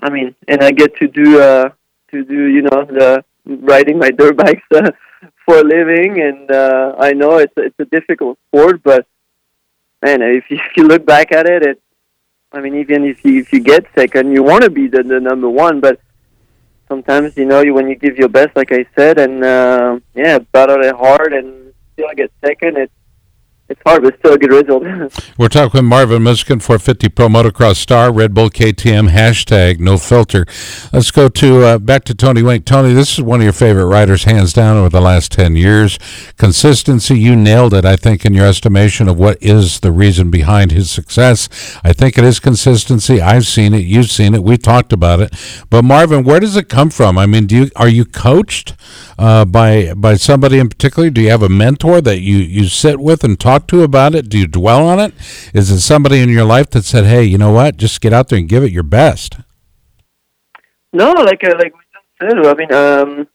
I 0.00 0.10
mean, 0.10 0.34
and 0.48 0.62
I 0.62 0.70
get 0.70 0.96
to 0.96 1.08
do 1.08 1.40
uh, 1.40 1.70
to 2.10 2.24
do 2.24 2.46
you 2.46 2.62
know 2.62 2.84
the 2.84 3.24
riding 3.44 3.98
my 3.98 4.10
dirt 4.10 4.36
bikes 4.44 4.66
uh, 4.74 4.90
for 5.44 5.58
a 5.58 5.64
living, 5.64 6.20
and 6.20 6.50
uh, 6.50 6.94
I 6.98 7.12
know 7.12 7.38
it's 7.38 7.52
it's 7.56 7.78
a 7.78 7.84
difficult 7.84 8.38
sport, 8.48 8.82
but 8.82 9.06
man, 10.02 10.22
if 10.22 10.50
you, 10.50 10.58
if 10.70 10.76
you 10.76 10.84
look 10.84 11.04
back 11.06 11.32
at 11.32 11.46
it, 11.48 11.62
it 11.62 11.82
I 12.52 12.60
mean, 12.60 12.76
even 12.76 13.04
if 13.04 13.24
you 13.24 13.40
if 13.40 13.52
you 13.52 13.60
get 13.60 13.86
second, 13.94 14.32
you 14.32 14.42
want 14.42 14.62
to 14.64 14.70
be 14.70 14.86
the, 14.88 15.02
the 15.02 15.20
number 15.20 15.48
one, 15.48 15.80
but 15.80 16.00
sometimes 16.88 17.36
you 17.36 17.44
know 17.44 17.62
you 17.62 17.74
when 17.74 17.88
you 17.88 17.96
give 17.96 18.16
your 18.16 18.28
best, 18.28 18.56
like 18.56 18.72
I 18.72 18.86
said, 18.96 19.18
and 19.18 19.44
uh, 19.44 19.98
yeah, 20.14 20.38
battle 20.38 20.82
it 20.82 20.94
hard 20.94 21.32
and 21.32 21.72
still 21.92 22.08
get 22.16 22.32
second. 22.44 22.76
It's 22.76 22.92
it's 23.68 23.80
hard, 23.84 24.04
but 24.04 24.16
still 24.20 24.34
a 24.34 24.38
good 24.38 24.50
result. 24.52 24.84
We're 25.38 25.48
talking 25.48 25.78
with 25.78 25.84
Marvin 25.84 26.22
Musquin, 26.22 26.62
450 26.62 27.08
Pro 27.08 27.26
Motocross 27.26 27.76
Star, 27.76 28.12
Red 28.12 28.32
Bull 28.32 28.48
KTM, 28.48 29.10
hashtag 29.10 29.80
no 29.80 29.98
filter. 29.98 30.46
Let's 30.92 31.10
go 31.10 31.28
to 31.28 31.62
uh, 31.64 31.78
back 31.78 32.04
to 32.04 32.14
Tony 32.14 32.42
Wink. 32.42 32.64
Tony, 32.64 32.92
this 32.92 33.14
is 33.14 33.22
one 33.22 33.40
of 33.40 33.44
your 33.44 33.52
favorite 33.52 33.86
riders, 33.86 34.22
hands 34.22 34.52
down, 34.52 34.76
over 34.76 34.88
the 34.88 35.00
last 35.00 35.32
10 35.32 35.56
years. 35.56 35.98
Consistency, 36.36 37.18
you 37.18 37.34
nailed 37.34 37.74
it, 37.74 37.84
I 37.84 37.96
think, 37.96 38.24
in 38.24 38.34
your 38.34 38.46
estimation 38.46 39.08
of 39.08 39.18
what 39.18 39.36
is 39.42 39.80
the 39.80 39.90
reason 39.90 40.30
behind 40.30 40.70
his 40.70 40.88
success. 40.88 41.48
I 41.82 41.92
think 41.92 42.16
it 42.16 42.24
is 42.24 42.38
consistency. 42.38 43.20
I've 43.20 43.46
seen 43.46 43.74
it. 43.74 43.84
You've 43.84 44.10
seen 44.12 44.34
it. 44.34 44.44
We've 44.44 44.62
talked 44.62 44.92
about 44.92 45.18
it. 45.18 45.34
But 45.70 45.82
Marvin, 45.82 46.22
where 46.22 46.38
does 46.38 46.56
it 46.56 46.68
come 46.68 46.90
from? 46.90 47.18
I 47.18 47.26
mean, 47.26 47.46
do 47.46 47.56
you 47.56 47.70
are 47.74 47.88
you 47.88 48.04
coached 48.04 48.74
uh, 49.18 49.44
by 49.44 49.92
by 49.94 50.14
somebody 50.14 50.60
in 50.60 50.68
particular? 50.68 51.10
Do 51.10 51.20
you 51.20 51.30
have 51.30 51.42
a 51.42 51.48
mentor 51.48 52.00
that 52.00 52.20
you, 52.20 52.36
you 52.36 52.68
sit 52.68 53.00
with 53.00 53.24
and 53.24 53.38
talk 53.38 53.55
to 53.68 53.82
about 53.82 54.14
it? 54.14 54.28
Do 54.28 54.38
you 54.38 54.46
dwell 54.46 54.86
on 54.86 54.98
it? 55.00 55.14
Is 55.54 55.70
it 55.70 55.80
somebody 55.80 56.20
in 56.20 56.28
your 56.28 56.44
life 56.44 56.70
that 56.70 56.84
said, 56.84 57.04
"Hey, 57.04 57.24
you 57.24 57.38
know 57.38 57.52
what? 57.52 57.76
Just 57.76 58.00
get 58.00 58.12
out 58.12 58.28
there 58.28 58.38
and 58.38 58.48
give 58.48 58.62
it 58.62 58.72
your 58.72 58.82
best"? 58.82 59.36
No, 60.92 61.12
like 61.12 61.42
uh, 61.44 61.54
like 61.58 61.74
we 61.74 61.80
said. 62.20 62.38
I 62.46 62.54
mean, 62.54 62.72
um, 62.72 63.28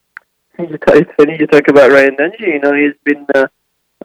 it's 0.58 1.12
funny 1.18 1.38
you 1.40 1.48
talk 1.48 1.68
about 1.68 1.92
Ryan 1.92 2.16
Dungey. 2.16 2.48
You 2.48 2.60
know, 2.60 2.74
he's 2.74 2.98
been 3.04 3.26
uh, 3.36 3.48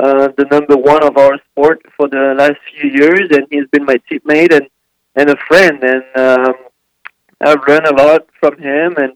uh, 0.01 0.29
the 0.37 0.45
number 0.51 0.77
one 0.77 1.03
of 1.03 1.17
our 1.17 1.39
sport 1.51 1.81
for 1.97 2.09
the 2.09 2.35
last 2.37 2.59
few 2.71 2.91
years, 2.91 3.29
and 3.31 3.47
he's 3.51 3.67
been 3.71 3.85
my 3.85 3.97
teammate 4.11 4.55
and 4.55 4.69
and 5.15 5.31
a 5.31 5.37
friend. 5.49 5.83
And 5.83 6.05
um, 6.17 6.55
I've 7.41 7.67
learned 7.67 7.87
a 7.87 7.95
lot 7.95 8.27
from 8.39 8.59
him. 8.59 8.97
And 8.97 9.13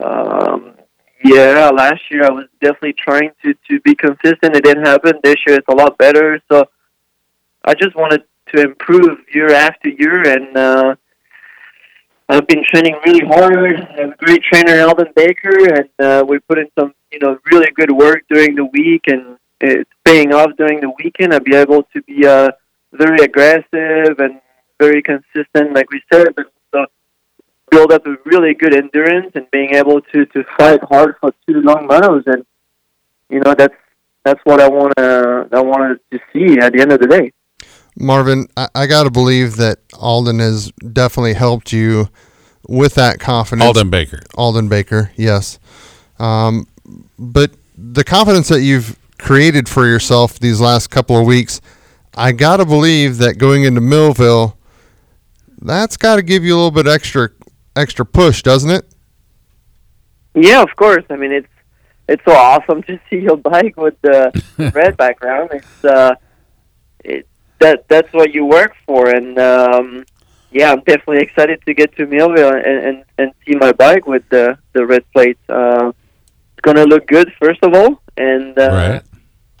um, 0.00 0.74
yeah, 1.24 1.70
last 1.70 2.02
year 2.10 2.24
I 2.24 2.30
was 2.30 2.46
definitely 2.60 2.94
trying 2.94 3.30
to 3.42 3.54
to 3.68 3.80
be 3.80 3.94
consistent. 3.94 4.56
It 4.56 4.64
didn't 4.64 4.86
happen. 4.86 5.14
This 5.22 5.36
year 5.46 5.56
it's 5.56 5.68
a 5.68 5.74
lot 5.74 5.96
better. 5.98 6.40
So 6.50 6.68
I 7.64 7.74
just 7.74 7.96
wanted 7.96 8.24
to 8.54 8.62
improve 8.62 9.18
year 9.34 9.52
after 9.52 9.88
year, 9.88 10.22
and 10.28 10.56
uh, 10.56 10.94
I've 12.28 12.46
been 12.46 12.62
training 12.64 12.96
really 13.04 13.26
hard. 13.26 13.56
I 13.56 14.00
have 14.00 14.10
a 14.10 14.16
great 14.16 14.42
trainer, 14.42 14.86
Aldon 14.86 15.12
Baker, 15.14 15.74
and 15.74 15.88
uh, 15.98 16.24
we 16.26 16.38
put 16.40 16.58
in 16.58 16.68
some, 16.78 16.94
you 17.10 17.18
know, 17.20 17.38
really 17.50 17.70
good 17.74 17.90
work 17.90 18.22
during 18.30 18.54
the 18.54 18.64
week, 18.64 19.04
and 19.06 19.38
it's 19.60 19.90
paying 20.04 20.32
off 20.32 20.50
during 20.56 20.80
the 20.80 20.92
weekend. 21.02 21.32
I'll 21.32 21.40
be 21.40 21.56
able 21.56 21.84
to 21.94 22.02
be 22.02 22.26
uh, 22.26 22.50
very 22.92 23.18
aggressive 23.24 24.18
and 24.18 24.40
very 24.78 25.02
consistent, 25.02 25.72
like 25.72 25.90
we 25.90 26.02
said, 26.12 26.34
but 26.36 26.46
build 27.76 27.92
up 27.92 28.06
a 28.06 28.16
really 28.24 28.54
good 28.54 28.74
endurance 28.74 29.32
and 29.34 29.50
being 29.50 29.74
able 29.74 30.00
to 30.00 30.24
to 30.26 30.44
fight 30.56 30.80
hard 30.84 31.14
for 31.20 31.32
two 31.46 31.60
long 31.60 31.86
motos, 31.86 32.26
and 32.26 32.44
you 33.28 33.40
know 33.40 33.54
that's 33.54 33.74
that's 34.24 34.40
what 34.44 34.60
I 34.60 34.68
want 34.68 34.96
to 34.96 35.48
I 35.52 35.60
wanted 35.60 36.00
to 36.10 36.18
see 36.32 36.58
at 36.58 36.72
the 36.72 36.80
end 36.80 36.92
of 36.92 37.00
the 37.00 37.06
day. 37.06 37.32
Marvin, 37.98 38.46
I, 38.56 38.68
I 38.74 38.86
got 38.86 39.04
to 39.04 39.10
believe 39.10 39.56
that 39.56 39.78
Aldon 39.94 40.38
has 40.38 40.70
definitely 40.92 41.34
helped 41.34 41.72
you 41.72 42.08
with 42.68 42.94
that 42.94 43.20
confidence. 43.20 43.66
Aldon 43.66 43.90
Baker. 43.90 44.20
Aldon 44.36 44.68
Baker, 44.68 45.12
yes. 45.16 45.58
Um, 46.18 46.66
but 47.18 47.52
the 47.76 48.04
confidence 48.04 48.48
that 48.48 48.60
you've 48.60 48.98
created 49.18 49.68
for 49.68 49.86
yourself 49.86 50.38
these 50.38 50.60
last 50.60 50.88
couple 50.88 51.18
of 51.18 51.26
weeks, 51.26 51.60
I 52.14 52.32
got 52.32 52.58
to 52.58 52.66
believe 52.66 53.16
that 53.18 53.38
going 53.38 53.64
into 53.64 53.80
Millville, 53.80 54.58
that's 55.62 55.96
got 55.96 56.16
to 56.16 56.22
give 56.22 56.44
you 56.44 56.54
a 56.54 56.56
little 56.56 56.70
bit 56.70 56.86
extra 56.86 57.30
extra 57.76 58.04
push, 58.06 58.42
doesn't 58.42 58.70
it? 58.70 58.84
Yeah, 60.34 60.62
of 60.62 60.74
course. 60.76 61.04
I 61.10 61.16
mean, 61.16 61.32
it's 61.32 61.48
it's 62.08 62.24
so 62.24 62.32
awesome 62.32 62.82
to 62.88 62.98
see 63.08 63.18
your 63.20 63.36
bike 63.36 63.76
with 63.76 64.00
the 64.02 64.30
red 64.74 64.96
background. 64.96 65.50
It's 65.52 65.84
uh, 65.84 66.14
it 67.04 67.26
that 67.60 67.88
that's 67.88 68.12
what 68.12 68.32
you 68.34 68.44
work 68.44 68.74
for, 68.86 69.08
and 69.08 69.38
um, 69.38 70.04
yeah, 70.50 70.72
I'm 70.72 70.80
definitely 70.80 71.20
excited 71.22 71.60
to 71.66 71.74
get 71.74 71.94
to 71.96 72.06
Millville 72.06 72.54
and, 72.54 72.66
and 72.86 73.04
and 73.18 73.32
see 73.46 73.54
my 73.54 73.72
bike 73.72 74.06
with 74.06 74.28
the 74.28 74.58
the 74.72 74.84
red 74.86 75.04
plates. 75.12 75.40
Uh, 75.48 75.92
it's 76.52 76.60
gonna 76.62 76.84
look 76.84 77.06
good, 77.06 77.32
first 77.40 77.62
of 77.62 77.72
all, 77.74 78.02
and 78.16 78.58
uh, 78.58 78.68
Right. 78.72 79.02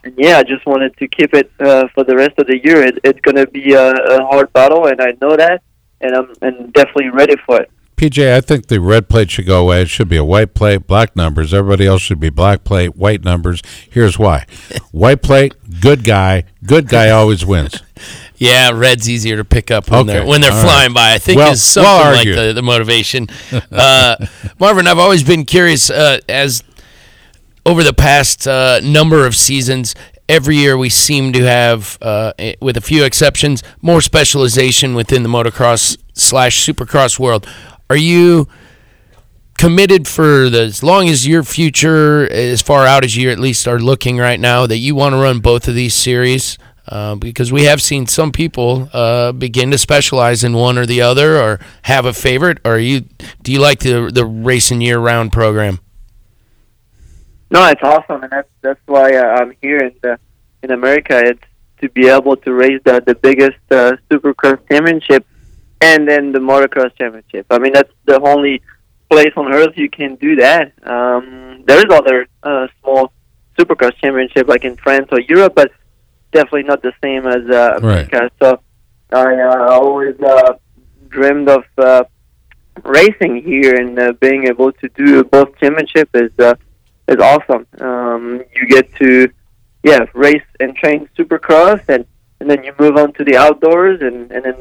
and 0.04 0.14
yeah, 0.18 0.38
I 0.38 0.42
just 0.42 0.66
wanted 0.66 0.96
to 0.98 1.08
keep 1.08 1.32
it 1.34 1.50
uh, 1.60 1.88
for 1.94 2.04
the 2.04 2.16
rest 2.16 2.34
of 2.38 2.46
the 2.46 2.58
year. 2.62 2.82
It, 2.82 2.98
it's 3.04 3.20
gonna 3.20 3.46
be 3.46 3.72
a, 3.72 3.92
a 3.92 4.26
hard 4.26 4.52
battle, 4.52 4.86
and 4.88 5.00
I 5.00 5.12
know 5.22 5.36
that, 5.36 5.62
and 6.02 6.14
I'm 6.14 6.32
and 6.42 6.72
definitely 6.74 7.08
ready 7.10 7.36
for 7.46 7.60
it. 7.62 7.70
PJ, 7.96 8.34
I 8.34 8.40
think 8.42 8.66
the 8.66 8.80
red 8.80 9.08
plate 9.08 9.30
should 9.30 9.46
go 9.46 9.62
away. 9.62 9.82
It 9.82 9.88
should 9.88 10.08
be 10.08 10.16
a 10.18 10.24
white 10.24 10.52
plate, 10.54 10.86
black 10.86 11.16
numbers. 11.16 11.54
Everybody 11.54 11.86
else 11.86 12.02
should 12.02 12.20
be 12.20 12.28
black 12.30 12.62
plate, 12.62 12.94
white 12.96 13.24
numbers. 13.24 13.62
Here's 13.90 14.18
why: 14.18 14.44
white 14.92 15.22
plate, 15.22 15.54
good 15.80 16.04
guy. 16.04 16.44
Good 16.64 16.88
guy 16.88 17.10
always 17.10 17.44
wins. 17.44 17.82
Yeah, 18.38 18.72
red's 18.72 19.08
easier 19.08 19.38
to 19.38 19.46
pick 19.46 19.70
up 19.70 19.90
when 19.90 20.00
Okay, 20.00 20.12
they're 20.12 20.26
when 20.26 20.42
they're 20.42 20.52
all 20.52 20.62
flying 20.62 20.88
right. 20.90 20.94
by. 20.94 21.14
I 21.14 21.18
think 21.18 21.38
Well- 21.38 21.52
is 21.52 21.62
something 21.62 21.90
well 21.90 22.12
like 22.12 22.26
the, 22.26 22.52
the 22.52 22.60
motivation. 22.62 23.28
Uh, 23.72 24.16
Marvin, 24.60 24.86
I've 24.86 24.98
always 24.98 25.24
been 25.24 25.46
curious 25.46 25.88
uh, 25.88 26.18
as 26.28 26.62
over 27.64 27.82
the 27.82 27.94
past 27.94 28.46
uh, 28.46 28.80
number 28.82 29.24
of 29.26 29.34
seasons. 29.34 29.94
Every 30.28 30.56
year 30.56 30.76
we 30.76 30.90
seem 30.90 31.32
to 31.32 31.44
have, 31.44 31.96
uh, 32.02 32.32
eh, 32.38 32.56
with 32.60 32.76
a 32.76 32.80
few 32.82 33.04
exceptions, 33.04 33.62
more 33.80 34.02
specialization 34.02 34.94
within 34.94 35.22
the 35.22 35.30
motocross 35.30 35.96
slash 36.12 36.62
supercross 36.66 37.18
world. 37.18 37.46
Are 37.88 37.96
you 37.96 38.48
committed 39.58 40.06
for 40.08 40.50
the, 40.50 40.62
as 40.62 40.82
long 40.82 41.08
as 41.08 41.26
your 41.26 41.42
future, 41.42 42.30
as 42.30 42.62
far 42.62 42.84
out 42.86 43.04
as 43.04 43.16
you 43.16 43.30
at 43.30 43.38
least 43.38 43.68
are 43.68 43.78
looking 43.78 44.18
right 44.18 44.40
now, 44.40 44.66
that 44.66 44.78
you 44.78 44.94
want 44.94 45.14
to 45.14 45.18
run 45.18 45.40
both 45.40 45.68
of 45.68 45.74
these 45.74 45.94
series? 45.94 46.58
Uh, 46.88 47.16
because 47.16 47.52
we 47.52 47.64
have 47.64 47.82
seen 47.82 48.06
some 48.06 48.30
people 48.30 48.88
uh, 48.92 49.32
begin 49.32 49.72
to 49.72 49.78
specialize 49.78 50.44
in 50.44 50.52
one 50.52 50.78
or 50.78 50.86
the 50.86 51.00
other, 51.00 51.36
or 51.36 51.58
have 51.82 52.06
a 52.06 52.12
favorite. 52.12 52.58
Or 52.64 52.78
you 52.78 53.06
do 53.42 53.50
you 53.50 53.58
like 53.58 53.80
the 53.80 54.08
the 54.12 54.24
racing 54.24 54.80
year 54.80 55.00
round 55.00 55.32
program? 55.32 55.80
No, 57.50 57.66
it's 57.66 57.82
awesome, 57.82 58.22
and 58.22 58.30
that's 58.30 58.48
that's 58.60 58.80
why 58.86 59.16
uh, 59.16 59.40
I'm 59.40 59.52
here 59.60 59.78
in 59.78 59.94
the, 60.00 60.18
in 60.62 60.70
America. 60.70 61.20
It's 61.24 61.42
to 61.80 61.88
be 61.88 62.06
able 62.06 62.36
to 62.36 62.52
race 62.52 62.80
the 62.84 63.02
the 63.04 63.16
biggest 63.16 63.58
uh, 63.72 63.96
Supercross 64.08 64.60
championship, 64.70 65.26
and 65.80 66.08
then 66.08 66.32
the 66.32 66.38
motocross 66.38 66.96
championship. 66.96 67.46
I 67.50 67.58
mean, 67.58 67.72
that's 67.72 67.92
the 68.04 68.20
only 68.20 68.62
place 69.10 69.32
on 69.36 69.52
earth 69.52 69.76
you 69.76 69.88
can 69.90 70.16
do 70.16 70.36
that. 70.36 70.72
Um, 70.82 71.62
there 71.66 71.78
is 71.78 71.86
other 71.90 72.26
uh, 72.42 72.66
small 72.80 73.12
Supercross 73.58 73.94
championship 73.96 74.48
like 74.48 74.64
in 74.64 74.76
France 74.76 75.08
or 75.12 75.20
Europe, 75.20 75.54
but 75.54 75.72
definitely 76.32 76.64
not 76.64 76.82
the 76.82 76.92
same 77.02 77.26
as 77.26 77.48
uh, 77.48 77.78
Right. 77.82 78.12
America. 78.12 78.30
So 78.40 78.60
I 79.12 79.34
uh, 79.40 79.68
always 79.70 80.20
uh, 80.20 80.54
dreamed 81.08 81.48
of 81.48 81.64
uh, 81.78 82.04
racing 82.84 83.42
here 83.42 83.74
and 83.74 83.98
uh, 83.98 84.12
being 84.20 84.46
able 84.46 84.72
to 84.72 84.88
do 84.90 85.24
both 85.24 85.56
championship 85.58 86.10
is 86.14 86.30
uh, 86.38 86.54
is 87.08 87.16
awesome. 87.16 87.66
Um, 87.80 88.42
you 88.54 88.66
get 88.68 88.94
to 88.96 89.30
yeah 89.82 90.00
race 90.14 90.42
and 90.60 90.74
train 90.76 91.08
supercross 91.16 91.82
and 91.88 92.04
and 92.40 92.50
then 92.50 92.64
you 92.64 92.74
move 92.78 92.96
on 92.96 93.12
to 93.14 93.24
the 93.24 93.36
outdoors 93.36 94.00
and 94.02 94.30
and 94.32 94.44
then 94.44 94.56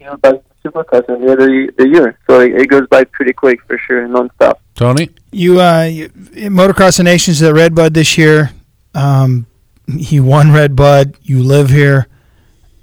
you 0.00 0.06
know 0.06 0.16
to 0.16 0.42
supercross 0.64 0.98
at 0.98 1.06
the 1.06 1.12
end 1.14 1.28
of 1.30 1.38
the, 1.38 1.72
the 1.78 1.88
year. 1.88 2.18
So 2.28 2.40
it, 2.40 2.52
it 2.62 2.66
goes 2.68 2.86
by 2.88 3.04
pretty 3.04 3.32
quick 3.32 3.60
for 3.66 3.78
sure, 3.78 4.04
and 4.04 4.14
nonstop. 4.14 4.54
Tony, 4.74 5.10
You, 5.32 5.60
uh, 5.60 5.82
you 5.84 6.08
Motocross 6.50 6.98
of 6.98 7.04
Nations 7.04 7.42
at 7.42 7.52
Red 7.54 7.74
Bud 7.74 7.94
this 7.94 8.16
year. 8.18 8.50
Um, 8.94 9.46
you 9.86 10.24
won 10.24 10.52
Red 10.52 10.74
Bud. 10.76 11.16
You 11.22 11.42
live 11.42 11.70
here. 11.70 12.06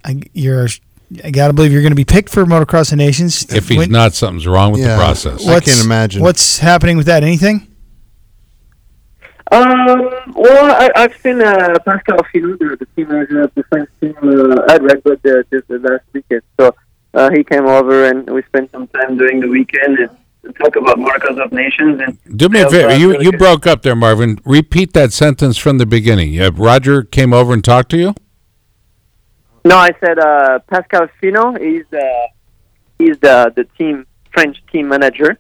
I, 0.06 0.22
you're. 0.34 0.68
I 1.24 1.32
gotta 1.32 1.54
believe 1.54 1.72
you're 1.72 1.82
going 1.82 1.92
to 1.94 1.96
be 1.96 2.04
picked 2.04 2.30
for 2.30 2.44
Motocross 2.46 2.92
of 2.92 2.98
Nations. 2.98 3.46
if 3.54 3.70
he's 3.70 3.78
When- 3.78 3.92
not, 3.92 4.14
something's 4.14 4.46
wrong 4.46 4.74
with 4.74 4.82
Yeah. 4.82 4.96
the 4.96 4.98
process. 4.98 5.48
I 5.48 5.54
what's- 5.54 5.66
can't 5.74 5.86
imagine. 5.86 6.22
What's 6.22 6.58
happening 6.60 6.98
with 6.98 7.06
that? 7.06 7.24
Anything? 7.24 7.66
Um, 9.50 10.10
well, 10.36 10.72
I, 10.76 10.90
I've 10.96 11.16
seen 11.22 11.42
uh, 11.42 11.78
Pascal 11.86 12.18
Finot, 12.34 12.60
the, 12.60 12.76
the 12.78 12.86
team 12.98 13.08
manager 13.08 13.42
of 13.44 13.56
the 13.56 13.64
French 13.70 13.90
team 14.02 14.14
uh, 14.22 14.74
at 14.74 14.82
Red 14.84 15.02
Bull 15.04 15.14
uh, 15.14 15.44
just 15.50 15.72
uh, 15.72 15.76
last 15.76 16.04
weekend. 16.12 16.42
So 16.60 16.76
uh, 17.18 17.30
he 17.36 17.44
came 17.44 17.66
over 17.66 18.06
and 18.06 18.30
we 18.30 18.42
spent 18.44 18.72
some 18.72 18.88
time 18.88 19.18
during 19.18 19.40
the 19.40 19.48
weekend 19.48 19.98
and, 20.00 20.12
and 20.44 20.56
talk 20.56 20.76
about 20.76 20.98
Motocross 20.98 21.44
of 21.44 21.52
Nations. 21.52 22.00
And 22.04 22.38
Do 22.38 22.48
me 22.50 22.62
a 22.62 22.70
favor. 22.70 22.96
You 22.96 23.20
you 23.20 23.32
broke 23.32 23.66
up 23.66 23.82
there, 23.82 23.96
Marvin. 23.96 24.40
Repeat 24.46 24.94
that 24.94 25.12
sentence 25.14 25.58
from 25.58 25.78
the 25.80 25.86
beginning. 25.86 26.40
Uh, 26.40 26.52
Roger 26.52 27.04
came 27.04 27.34
over 27.34 27.54
and 27.54 27.64
talked 27.64 27.90
to 27.92 27.98
you. 27.98 28.14
no, 29.66 29.78
I 29.78 29.92
said 30.04 30.18
uh, 30.20 30.60
Pascal 30.72 31.08
Finot. 31.22 31.60
He's 31.68 31.88
uh, 31.92 32.28
he's 33.00 33.18
the 33.20 33.52
the 33.56 33.66
team 33.78 34.06
French 34.34 34.58
team 34.72 34.88
manager. 34.88 35.32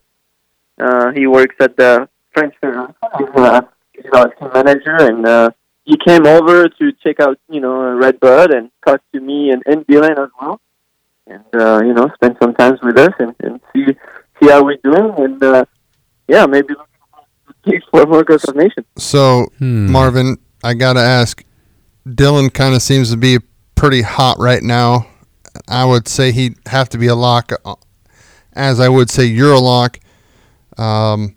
Uh, 0.79 1.11
he 1.11 1.27
works 1.27 1.55
at 1.59 1.77
the 1.77 2.09
French. 2.33 2.53
Uh, 2.63 3.61
he's 3.93 4.05
our 4.13 4.29
team 4.35 4.49
manager, 4.53 4.97
and 5.09 5.25
uh, 5.25 5.49
he 5.85 5.95
came 6.05 6.25
over 6.27 6.67
to 6.67 6.91
check 7.03 7.19
out, 7.19 7.37
you 7.49 7.61
know, 7.61 7.75
Red 7.95 8.19
Bud 8.19 8.53
and 8.53 8.69
talk 8.85 9.01
to 9.13 9.19
me 9.21 9.51
and, 9.51 9.63
and 9.65 9.87
Dylan 9.87 10.17
as 10.23 10.29
well, 10.39 10.59
and 11.29 11.61
uh, 11.61 11.81
you 11.83 11.93
know, 11.93 12.09
spend 12.15 12.37
some 12.41 12.53
time 12.55 12.77
with 12.83 12.97
us 12.97 13.13
and, 13.19 13.35
and 13.41 13.59
see 13.73 13.85
see 14.41 14.49
how 14.49 14.63
we're 14.63 14.77
doing, 14.83 15.13
and 15.17 15.43
uh, 15.43 15.65
yeah, 16.27 16.45
maybe 16.45 16.73
looking 17.65 17.81
for 17.91 18.05
more 18.05 18.23
Ghost 18.23 18.53
Nation. 18.55 18.85
So, 18.97 19.47
Hmm. 19.59 19.91
Marvin, 19.91 20.37
I 20.63 20.73
got 20.73 20.93
to 20.93 20.99
ask. 21.01 21.43
Dylan 22.07 22.53
kind 22.53 22.73
of 22.75 22.81
seems 22.81 23.11
to 23.11 23.17
be 23.17 23.39
pretty 23.75 24.01
hot 24.01 24.39
right 24.39 24.63
now. 24.63 25.07
I 25.67 25.83
would 25.85 26.07
say 26.07 26.31
he'd 26.31 26.55
have 26.67 26.87
to 26.89 26.97
be 26.97 27.07
a 27.07 27.15
lock, 27.15 27.51
uh, 27.65 27.75
as 28.53 28.79
I 28.79 28.87
would 28.89 29.09
say 29.09 29.25
you're 29.25 29.53
a 29.53 29.59
lock. 29.59 29.99
Um, 30.77 31.35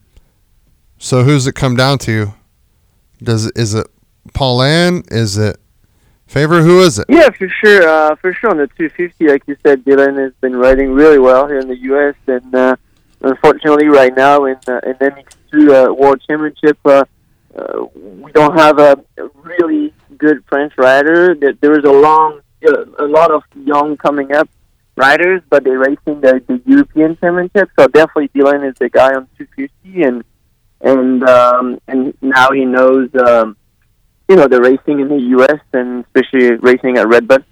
so 0.98 1.22
who's 1.24 1.46
it 1.46 1.54
come 1.54 1.74
down 1.74 1.98
to? 2.00 2.32
Does 3.22 3.46
is 3.52 3.74
it 3.74 3.86
Paulin? 4.34 5.02
Is 5.10 5.36
it 5.38 5.56
Febvre? 6.30 6.62
Who 6.62 6.80
is 6.80 7.00
it? 7.00 7.06
Yeah, 7.08 7.28
for 7.30 7.48
sure. 7.48 7.88
Uh, 7.88 8.14
for 8.14 8.32
sure 8.32 8.50
on 8.50 8.58
the 8.58 8.68
250, 8.68 9.26
like 9.26 9.42
you 9.48 9.56
said, 9.66 9.84
Dylan 9.84 10.16
has 10.22 10.32
been 10.40 10.54
riding 10.54 10.92
really 10.92 11.18
well 11.18 11.48
here 11.48 11.58
in 11.58 11.66
the 11.66 11.76
U.S. 11.76 12.14
And 12.28 12.54
uh, 12.54 12.76
unfortunately, 13.20 13.88
right 13.88 14.14
now 14.14 14.44
in 14.44 14.56
uh, 14.68 14.80
in 14.86 14.94
MX2 14.94 15.90
uh, 15.90 15.92
World 15.92 16.22
Championship, 16.28 16.78
uh, 16.84 17.04
uh, 17.56 17.84
we 17.94 18.30
don't 18.30 18.56
have 18.56 18.78
a 18.78 18.96
really 19.42 19.92
good 20.18 20.44
French 20.48 20.72
rider. 20.78 21.34
There 21.34 21.76
is 21.76 21.84
a 21.84 21.90
long, 21.90 22.40
a 23.00 23.04
lot 23.04 23.32
of 23.32 23.42
young 23.56 23.96
coming 23.96 24.32
up 24.32 24.48
riders, 24.96 25.42
but 25.50 25.64
they're 25.64 25.78
racing 25.78 26.20
the, 26.20 26.40
the 26.46 26.62
European 26.64 27.16
Championship. 27.16 27.70
So 27.76 27.88
definitely 27.88 28.28
Dylan 28.28 28.68
is 28.70 28.76
the 28.78 28.88
guy 28.88 29.14
on 29.14 29.26
250, 29.36 30.02
and 30.02 30.24
and 30.80 31.28
um, 31.28 31.80
and 31.88 32.14
now 32.22 32.52
he 32.52 32.64
knows 32.64 33.08
um, 33.26 33.56
you 34.30 34.36
know 34.36 34.46
the 34.46 34.60
racing 34.60 35.00
in 35.00 35.08
the 35.08 35.20
U.S. 35.36 35.60
and 35.72 36.04
especially 36.04 36.52
racing 36.52 36.96
at 36.98 37.08
Redbud. 37.08 37.44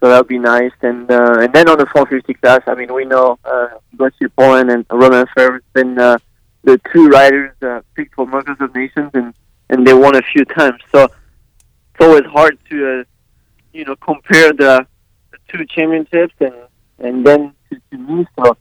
So 0.00 0.08
that 0.08 0.18
would 0.18 0.26
be 0.26 0.38
nice. 0.38 0.72
And 0.82 1.08
uh, 1.08 1.38
and 1.42 1.52
then 1.52 1.68
on 1.68 1.78
the 1.78 1.86
450 1.86 2.34
class, 2.34 2.60
I 2.66 2.74
mean, 2.74 2.92
we 2.92 3.04
know 3.04 3.38
uh, 3.44 3.68
Gautier 3.96 4.28
Paulin 4.30 4.68
and 4.70 4.84
Romain 4.90 5.26
has 5.36 5.62
been 5.72 5.96
uh, 5.96 6.18
the 6.64 6.80
two 6.92 7.06
riders 7.06 7.54
uh, 7.62 7.82
picked 7.94 8.16
for 8.16 8.26
Motocross 8.26 8.60
of 8.60 8.74
Nations, 8.74 9.12
and 9.14 9.32
and 9.70 9.86
they 9.86 9.94
won 9.94 10.16
a 10.16 10.22
few 10.22 10.44
times. 10.44 10.82
So 10.90 11.04
it's 11.04 12.00
always 12.00 12.24
hard 12.24 12.58
to 12.68 13.00
uh, 13.00 13.04
you 13.72 13.84
know 13.84 13.94
compare 13.94 14.52
the, 14.52 14.84
the 15.30 15.38
two 15.48 15.64
championships 15.66 16.34
and 16.40 16.54
and 16.98 17.24
then 17.24 17.54
to, 17.70 17.80
to 17.92 17.96
me. 17.96 18.26
So 18.36 18.56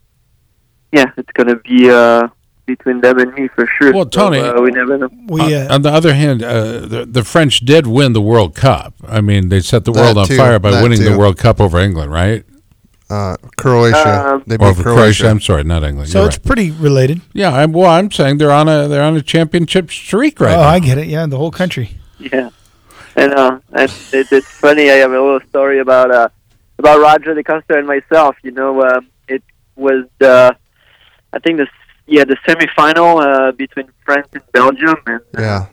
yeah, 0.91 1.05
it's 1.17 1.31
gonna 1.33 1.55
be 1.55 1.89
uh, 1.89 2.27
between 2.67 3.01
them 3.01 3.17
and 3.17 3.33
me 3.33 3.47
for 3.47 3.65
sure. 3.65 3.93
Well, 3.93 4.05
Tony, 4.05 4.39
so, 4.39 4.57
uh, 4.57 4.61
we 4.61 4.71
never 4.71 4.97
know. 4.97 5.09
We 5.27 5.55
uh, 5.55 5.65
on, 5.65 5.71
on 5.71 5.81
the 5.81 5.91
other 5.91 6.13
hand, 6.13 6.43
uh, 6.43 6.79
the, 6.81 7.07
the 7.09 7.23
French 7.23 7.61
did 7.61 7.87
win 7.87 8.13
the 8.13 8.21
World 8.21 8.55
Cup. 8.55 8.93
I 9.07 9.21
mean, 9.21 9.49
they 9.49 9.61
set 9.61 9.85
the 9.85 9.91
world 9.91 10.17
on 10.17 10.27
too, 10.27 10.37
fire 10.37 10.59
by 10.59 10.71
that 10.71 10.83
winning 10.83 11.03
the. 11.03 11.17
World 11.17 11.37
Cup 11.37 11.59
over 11.59 11.79
England, 11.79 12.11
right? 12.11 12.43
Uh, 13.09 13.37
Croatia. 13.55 14.33
Um, 14.33 14.43
they 14.45 14.57
beat 14.57 14.65
over 14.65 14.83
Croatia. 14.83 14.99
Croatia. 14.99 15.29
I'm 15.29 15.39
sorry, 15.39 15.63
not 15.63 15.83
England. 15.83 16.09
so 16.09 16.19
You're 16.19 16.27
it's 16.27 16.37
right. 16.37 16.45
pretty 16.45 16.71
related. 16.71 17.21
Yeah, 17.33 17.55
I'm, 17.55 17.71
well, 17.71 17.89
I'm 17.89 18.11
saying 18.11 18.37
they're 18.37 18.51
on 18.51 18.67
a 18.67 18.87
they're 18.87 19.01
on 19.01 19.15
a 19.15 19.21
championship 19.21 19.89
streak 19.89 20.39
right 20.41 20.53
oh, 20.53 20.61
now. 20.61 20.67
I 20.67 20.79
get 20.79 20.97
it. 20.97 21.07
Yeah, 21.07 21.25
the 21.25 21.37
whole 21.37 21.51
country. 21.51 21.91
Yeah, 22.19 22.49
and 23.15 23.33
uh, 23.33 23.59
and 23.71 23.89
it, 24.11 24.31
it's 24.31 24.47
funny. 24.47 24.91
I 24.91 24.95
have 24.95 25.11
a 25.11 25.21
little 25.21 25.39
story 25.49 25.79
about 25.79 26.11
uh 26.11 26.29
about 26.77 26.99
Roger 26.99 27.33
De 27.33 27.43
DeCoster 27.43 27.77
and 27.77 27.87
myself. 27.87 28.35
You 28.43 28.51
know, 28.51 28.81
uh, 28.81 28.99
it 29.29 29.41
was 29.77 30.05
uh, 30.19 30.51
I 31.31 31.39
think 31.39 31.57
the 31.57 31.67
yeah 32.07 32.23
the 32.23 32.37
semifinal 32.47 33.21
uh, 33.21 33.51
between 33.51 33.87
France 34.05 34.27
and 34.33 34.43
Belgium, 34.51 34.95
and 35.07 35.21
uh, 35.37 35.41
Yeah. 35.41 35.65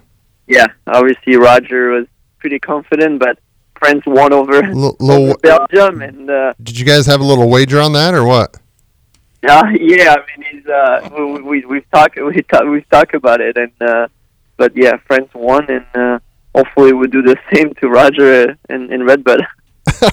yeah, 0.46 0.66
obviously 0.86 1.36
Roger 1.36 1.90
was 1.90 2.06
pretty 2.38 2.58
confident, 2.58 3.18
but 3.20 3.38
France 3.78 4.02
won 4.06 4.32
over, 4.32 4.62
L- 4.64 4.96
little, 5.00 5.36
Belgium, 5.42 6.02
and 6.02 6.30
uh, 6.30 6.54
did 6.62 6.78
you 6.78 6.84
guys 6.84 7.06
have 7.06 7.20
a 7.20 7.24
little 7.24 7.48
wager 7.48 7.80
on 7.80 7.92
that 7.94 8.14
or 8.14 8.24
what? 8.24 8.56
yeah, 9.42 9.62
yeah. 9.78 10.14
I 10.16 10.22
mean, 10.38 10.46
he's 10.50 10.66
uh, 10.66 11.10
we, 11.18 11.42
we 11.42 11.64
we've 11.66 11.90
talked 11.90 12.16
we 12.16 12.42
talk, 12.42 12.64
we've 12.64 12.88
talked 12.88 13.14
about 13.14 13.40
it, 13.40 13.56
and 13.58 13.72
uh, 13.80 14.08
but 14.56 14.72
yeah, 14.74 14.96
France 15.06 15.28
won, 15.34 15.66
and 15.70 15.84
uh, 15.94 16.18
hopefully 16.54 16.92
we'll 16.94 17.10
do 17.10 17.20
the 17.22 17.36
same 17.54 17.74
to 17.74 17.88
Roger 17.88 18.56
and, 18.70 18.90
in 18.90 18.92
in 19.00 19.06
Redbud. 19.06 19.40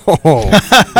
Oh, 0.07 0.43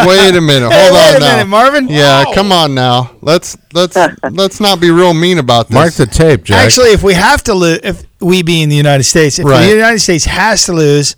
wait 0.07 0.35
a 0.35 0.41
minute. 0.41 0.71
Hold 0.71 0.73
Hey, 0.73 0.89
wait 0.91 1.09
on 1.11 1.15
a 1.15 1.19
now. 1.19 1.31
minute, 1.35 1.47
Marvin. 1.47 1.87
Yeah, 1.89 2.23
come 2.33 2.51
on 2.51 2.73
now. 2.73 3.15
Let's 3.21 3.57
let's 3.73 3.97
let's 4.31 4.59
not 4.59 4.79
be 4.79 4.91
real 4.91 5.13
mean 5.13 5.37
about 5.39 5.67
this. 5.67 5.75
Mark 5.75 5.93
the 5.93 6.05
tape, 6.05 6.43
Jack. 6.43 6.65
Actually, 6.65 6.89
if 6.91 7.03
we 7.03 7.13
have 7.13 7.43
to 7.43 7.53
lose, 7.53 7.79
if 7.83 8.03
we 8.19 8.43
being 8.43 8.69
the 8.69 8.75
United 8.75 9.03
States, 9.03 9.39
if 9.39 9.45
Right. 9.45 9.65
the 9.65 9.71
United 9.75 9.99
States 9.99 10.25
has 10.25 10.65
to 10.65 10.73
lose, 10.73 11.15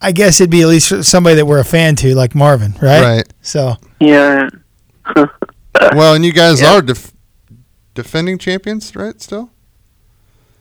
I 0.00 0.12
guess 0.12 0.40
it'd 0.40 0.50
be 0.50 0.62
at 0.62 0.68
least 0.68 1.04
somebody 1.04 1.36
that 1.36 1.46
we're 1.46 1.60
a 1.60 1.64
fan 1.64 1.96
to, 1.96 2.14
like 2.14 2.34
Marvin, 2.34 2.74
right? 2.82 3.02
Right. 3.02 3.32
So 3.42 3.76
Yeah. 4.00 4.48
Well, 5.94 6.14
and 6.14 6.24
you 6.24 6.32
guys 6.32 6.60
Yeah. 6.60 6.74
are 6.74 6.82
def- 6.82 7.12
defending 7.94 8.38
champions, 8.38 8.94
right? 8.94 9.20
Still. 9.20 9.50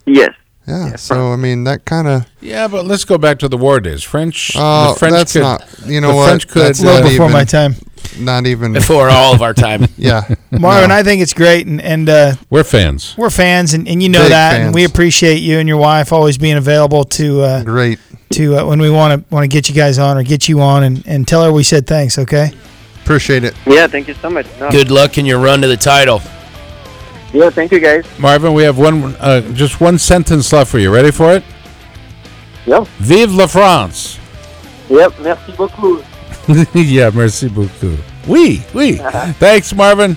yes. 0.05 0.33
Yeah. 0.67 0.95
So 0.95 1.33
I 1.33 1.35
mean, 1.35 1.65
that 1.65 1.83
kind 1.85 2.07
of. 2.07 2.25
yeah, 2.41 2.67
but 2.69 2.85
let's 2.85 3.03
go 3.05 3.17
back 3.17 3.39
to 3.39 3.47
the 3.49 3.57
war 3.57 3.79
days. 3.81 4.01
French. 4.03 4.53
Oh, 4.55 4.93
the 4.93 4.99
French 4.99 5.13
that's 5.13 5.33
could, 5.33 5.41
not. 5.41 5.65
You 5.85 5.99
know 6.01 6.09
the 6.09 6.15
what? 6.15 6.27
French 6.29 6.47
could- 6.47 6.61
That's 6.61 6.81
a 6.81 6.85
little 6.85 7.01
before 7.09 7.25
even, 7.25 7.33
my 7.33 7.43
time, 7.43 7.75
Not 8.19 8.45
even. 8.47 8.71
Before 8.73 9.09
all 9.09 9.33
of 9.35 9.41
our 9.41 9.53
time. 9.53 9.87
Yeah. 9.97 10.21
Marvin. 10.51 10.89
No. 10.89 10.95
I 10.95 11.03
think 11.03 11.21
it's 11.21 11.33
great, 11.33 11.67
and 11.67 11.81
and 11.81 12.07
uh, 12.09 12.33
We're 12.49 12.63
fans. 12.63 13.13
we're 13.17 13.29
fans, 13.29 13.73
and, 13.73 13.87
and 13.89 14.01
you 14.01 14.07
know 14.09 14.21
Big 14.23 14.29
that, 14.29 14.61
and 14.61 14.73
we 14.73 14.85
appreciate 14.85 15.39
you 15.41 15.57
and 15.59 15.67
your 15.67 15.77
wife 15.77 16.13
always 16.13 16.37
being 16.37 16.55
available 16.57 17.03
to 17.05 17.41
uh, 17.41 17.63
Great. 17.63 17.99
to 18.31 18.57
uh, 18.59 18.65
when 18.65 18.79
we 18.79 18.89
want 18.89 19.27
to 19.27 19.33
want 19.35 19.43
to 19.43 19.47
get 19.49 19.67
you 19.67 19.75
guys 19.75 19.99
on 19.99 20.17
or 20.17 20.23
get 20.23 20.47
you 20.47 20.61
on, 20.61 20.83
and, 20.83 21.03
and 21.05 21.27
tell 21.27 21.43
her 21.43 21.51
we 21.51 21.63
said 21.63 21.85
thanks. 21.87 22.17
Okay. 22.17 22.51
Appreciate 23.03 23.43
it. 23.43 23.53
Yeah, 23.65 23.87
thank 23.87 24.07
you 24.07 24.13
so 24.13 24.29
much. 24.29 24.45
No. 24.61 24.71
Good 24.71 24.89
luck 24.89 25.17
in 25.17 25.25
your 25.25 25.39
run 25.39 25.59
to 25.61 25.67
the 25.67 25.75
title. 25.75 26.21
Yeah, 27.33 27.49
thank 27.49 27.71
you 27.71 27.79
guys. 27.79 28.05
Marvin, 28.19 28.53
we 28.53 28.63
have 28.63 28.77
one 28.77 29.15
uh, 29.19 29.41
just 29.53 29.81
one 29.81 29.97
sentence 29.97 30.53
left 30.53 30.69
for 30.69 30.79
you. 30.79 30.93
Ready 30.93 31.11
for 31.11 31.33
it? 31.33 31.43
Yep. 32.67 32.87
Vive 32.99 33.33
la 33.33 33.47
France. 33.47 34.19
Yep, 34.89 35.19
merci 35.19 35.51
beaucoup. 35.53 36.03
yeah, 36.75 37.09
merci 37.09 37.49
beaucoup. 37.49 37.97
Oui, 38.27 38.61
oui. 38.73 38.97
Thanks, 39.39 39.73
Marvin. 39.73 40.15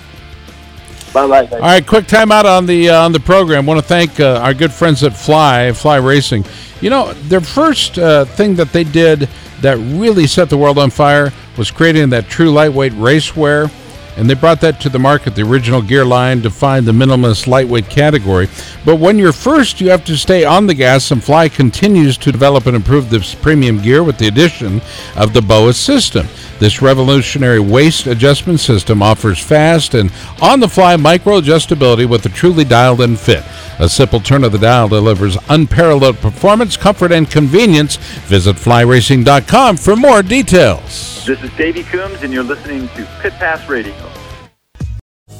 Bye 1.13 1.27
bye. 1.27 1.47
All 1.51 1.59
right, 1.59 1.85
quick 1.85 2.05
timeout 2.05 2.45
on 2.45 2.65
the 2.65 2.89
uh, 2.89 3.03
on 3.03 3.11
the 3.11 3.19
program. 3.19 3.65
Want 3.65 3.79
to 3.79 3.85
thank 3.85 4.19
uh, 4.19 4.39
our 4.43 4.53
good 4.53 4.71
friends 4.71 5.03
at 5.03 5.13
Fly 5.13 5.71
Fly 5.71 5.97
Racing. 5.97 6.45
You 6.81 6.91
know, 6.91 7.13
their 7.13 7.41
first 7.41 7.97
uh, 7.97 8.25
thing 8.25 8.55
that 8.55 8.71
they 8.71 8.83
did 8.83 9.27
that 9.61 9.77
really 9.77 10.27
set 10.27 10.49
the 10.49 10.57
world 10.57 10.77
on 10.77 10.91
fire 10.91 11.33
was 11.57 11.71
creating 11.71 12.09
that 12.11 12.27
true 12.29 12.51
lightweight 12.51 12.93
racewear, 12.93 13.71
and 14.17 14.27
they 14.27 14.33
brought 14.33 14.59
that 14.61 14.81
to 14.81 14.89
the 14.89 14.99
market. 14.99 15.35
The 15.35 15.43
original 15.43 15.81
gear 15.81 16.03
line 16.03 16.41
defined 16.41 16.87
the 16.87 16.91
minimalist 16.91 17.45
lightweight 17.45 17.87
category. 17.89 18.49
But 18.83 18.95
when 18.95 19.19
you're 19.19 19.31
first, 19.31 19.79
you 19.79 19.89
have 19.91 20.03
to 20.05 20.17
stay 20.17 20.43
on 20.43 20.65
the 20.65 20.73
gas, 20.73 21.11
and 21.11 21.23
Fly 21.23 21.47
continues 21.47 22.17
to 22.17 22.31
develop 22.31 22.65
and 22.65 22.75
improve 22.75 23.09
this 23.09 23.35
premium 23.35 23.79
gear 23.79 24.03
with 24.03 24.17
the 24.17 24.27
addition 24.27 24.81
of 25.15 25.33
the 25.33 25.41
BOA 25.41 25.73
system. 25.73 26.27
This 26.59 26.81
revolutionary 26.81 27.59
waist 27.59 28.07
adjustment 28.07 28.59
system 28.59 29.03
offers 29.03 29.39
fast 29.39 29.93
and 29.93 30.11
on 30.41 30.59
the 30.59 30.67
fly 30.67 30.95
micro 30.95 31.39
adjustability 31.39 32.09
with 32.09 32.25
a 32.25 32.29
truly 32.29 32.63
dialed 32.63 33.01
in 33.01 33.15
fit. 33.15 33.43
A 33.79 33.87
simple 33.87 34.19
turn 34.19 34.43
of 34.43 34.51
the 34.51 34.57
dial 34.57 34.87
delivers 34.87 35.37
unparalleled 35.49 36.17
performance, 36.17 36.75
comfort, 36.75 37.11
and 37.11 37.29
convenience. 37.29 37.97
Visit 38.25 38.55
flyracing.com 38.55 39.77
for 39.77 39.95
more 39.95 40.23
details. 40.23 41.23
This 41.25 41.41
is 41.43 41.51
Davey 41.57 41.83
Coombs, 41.83 42.23
and 42.23 42.33
you're 42.33 42.43
listening 42.43 42.87
to 42.89 43.07
Pit 43.21 43.33
Pass 43.33 43.69
Radio. 43.69 43.93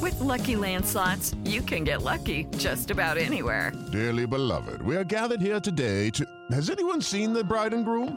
With 0.00 0.20
Lucky 0.20 0.54
Land 0.54 0.86
slots, 0.86 1.34
you 1.44 1.60
can 1.62 1.82
get 1.82 2.02
lucky 2.02 2.46
just 2.56 2.92
about 2.92 3.18
anywhere. 3.18 3.72
Dearly 3.90 4.26
beloved, 4.26 4.82
we 4.82 4.94
are 4.96 5.02
gathered 5.02 5.40
here 5.40 5.58
today 5.58 6.10
to. 6.10 6.24
Has 6.52 6.70
anyone 6.70 7.02
seen 7.02 7.32
the 7.32 7.42
bride 7.42 7.72
and 7.74 7.84
groom? 7.84 8.16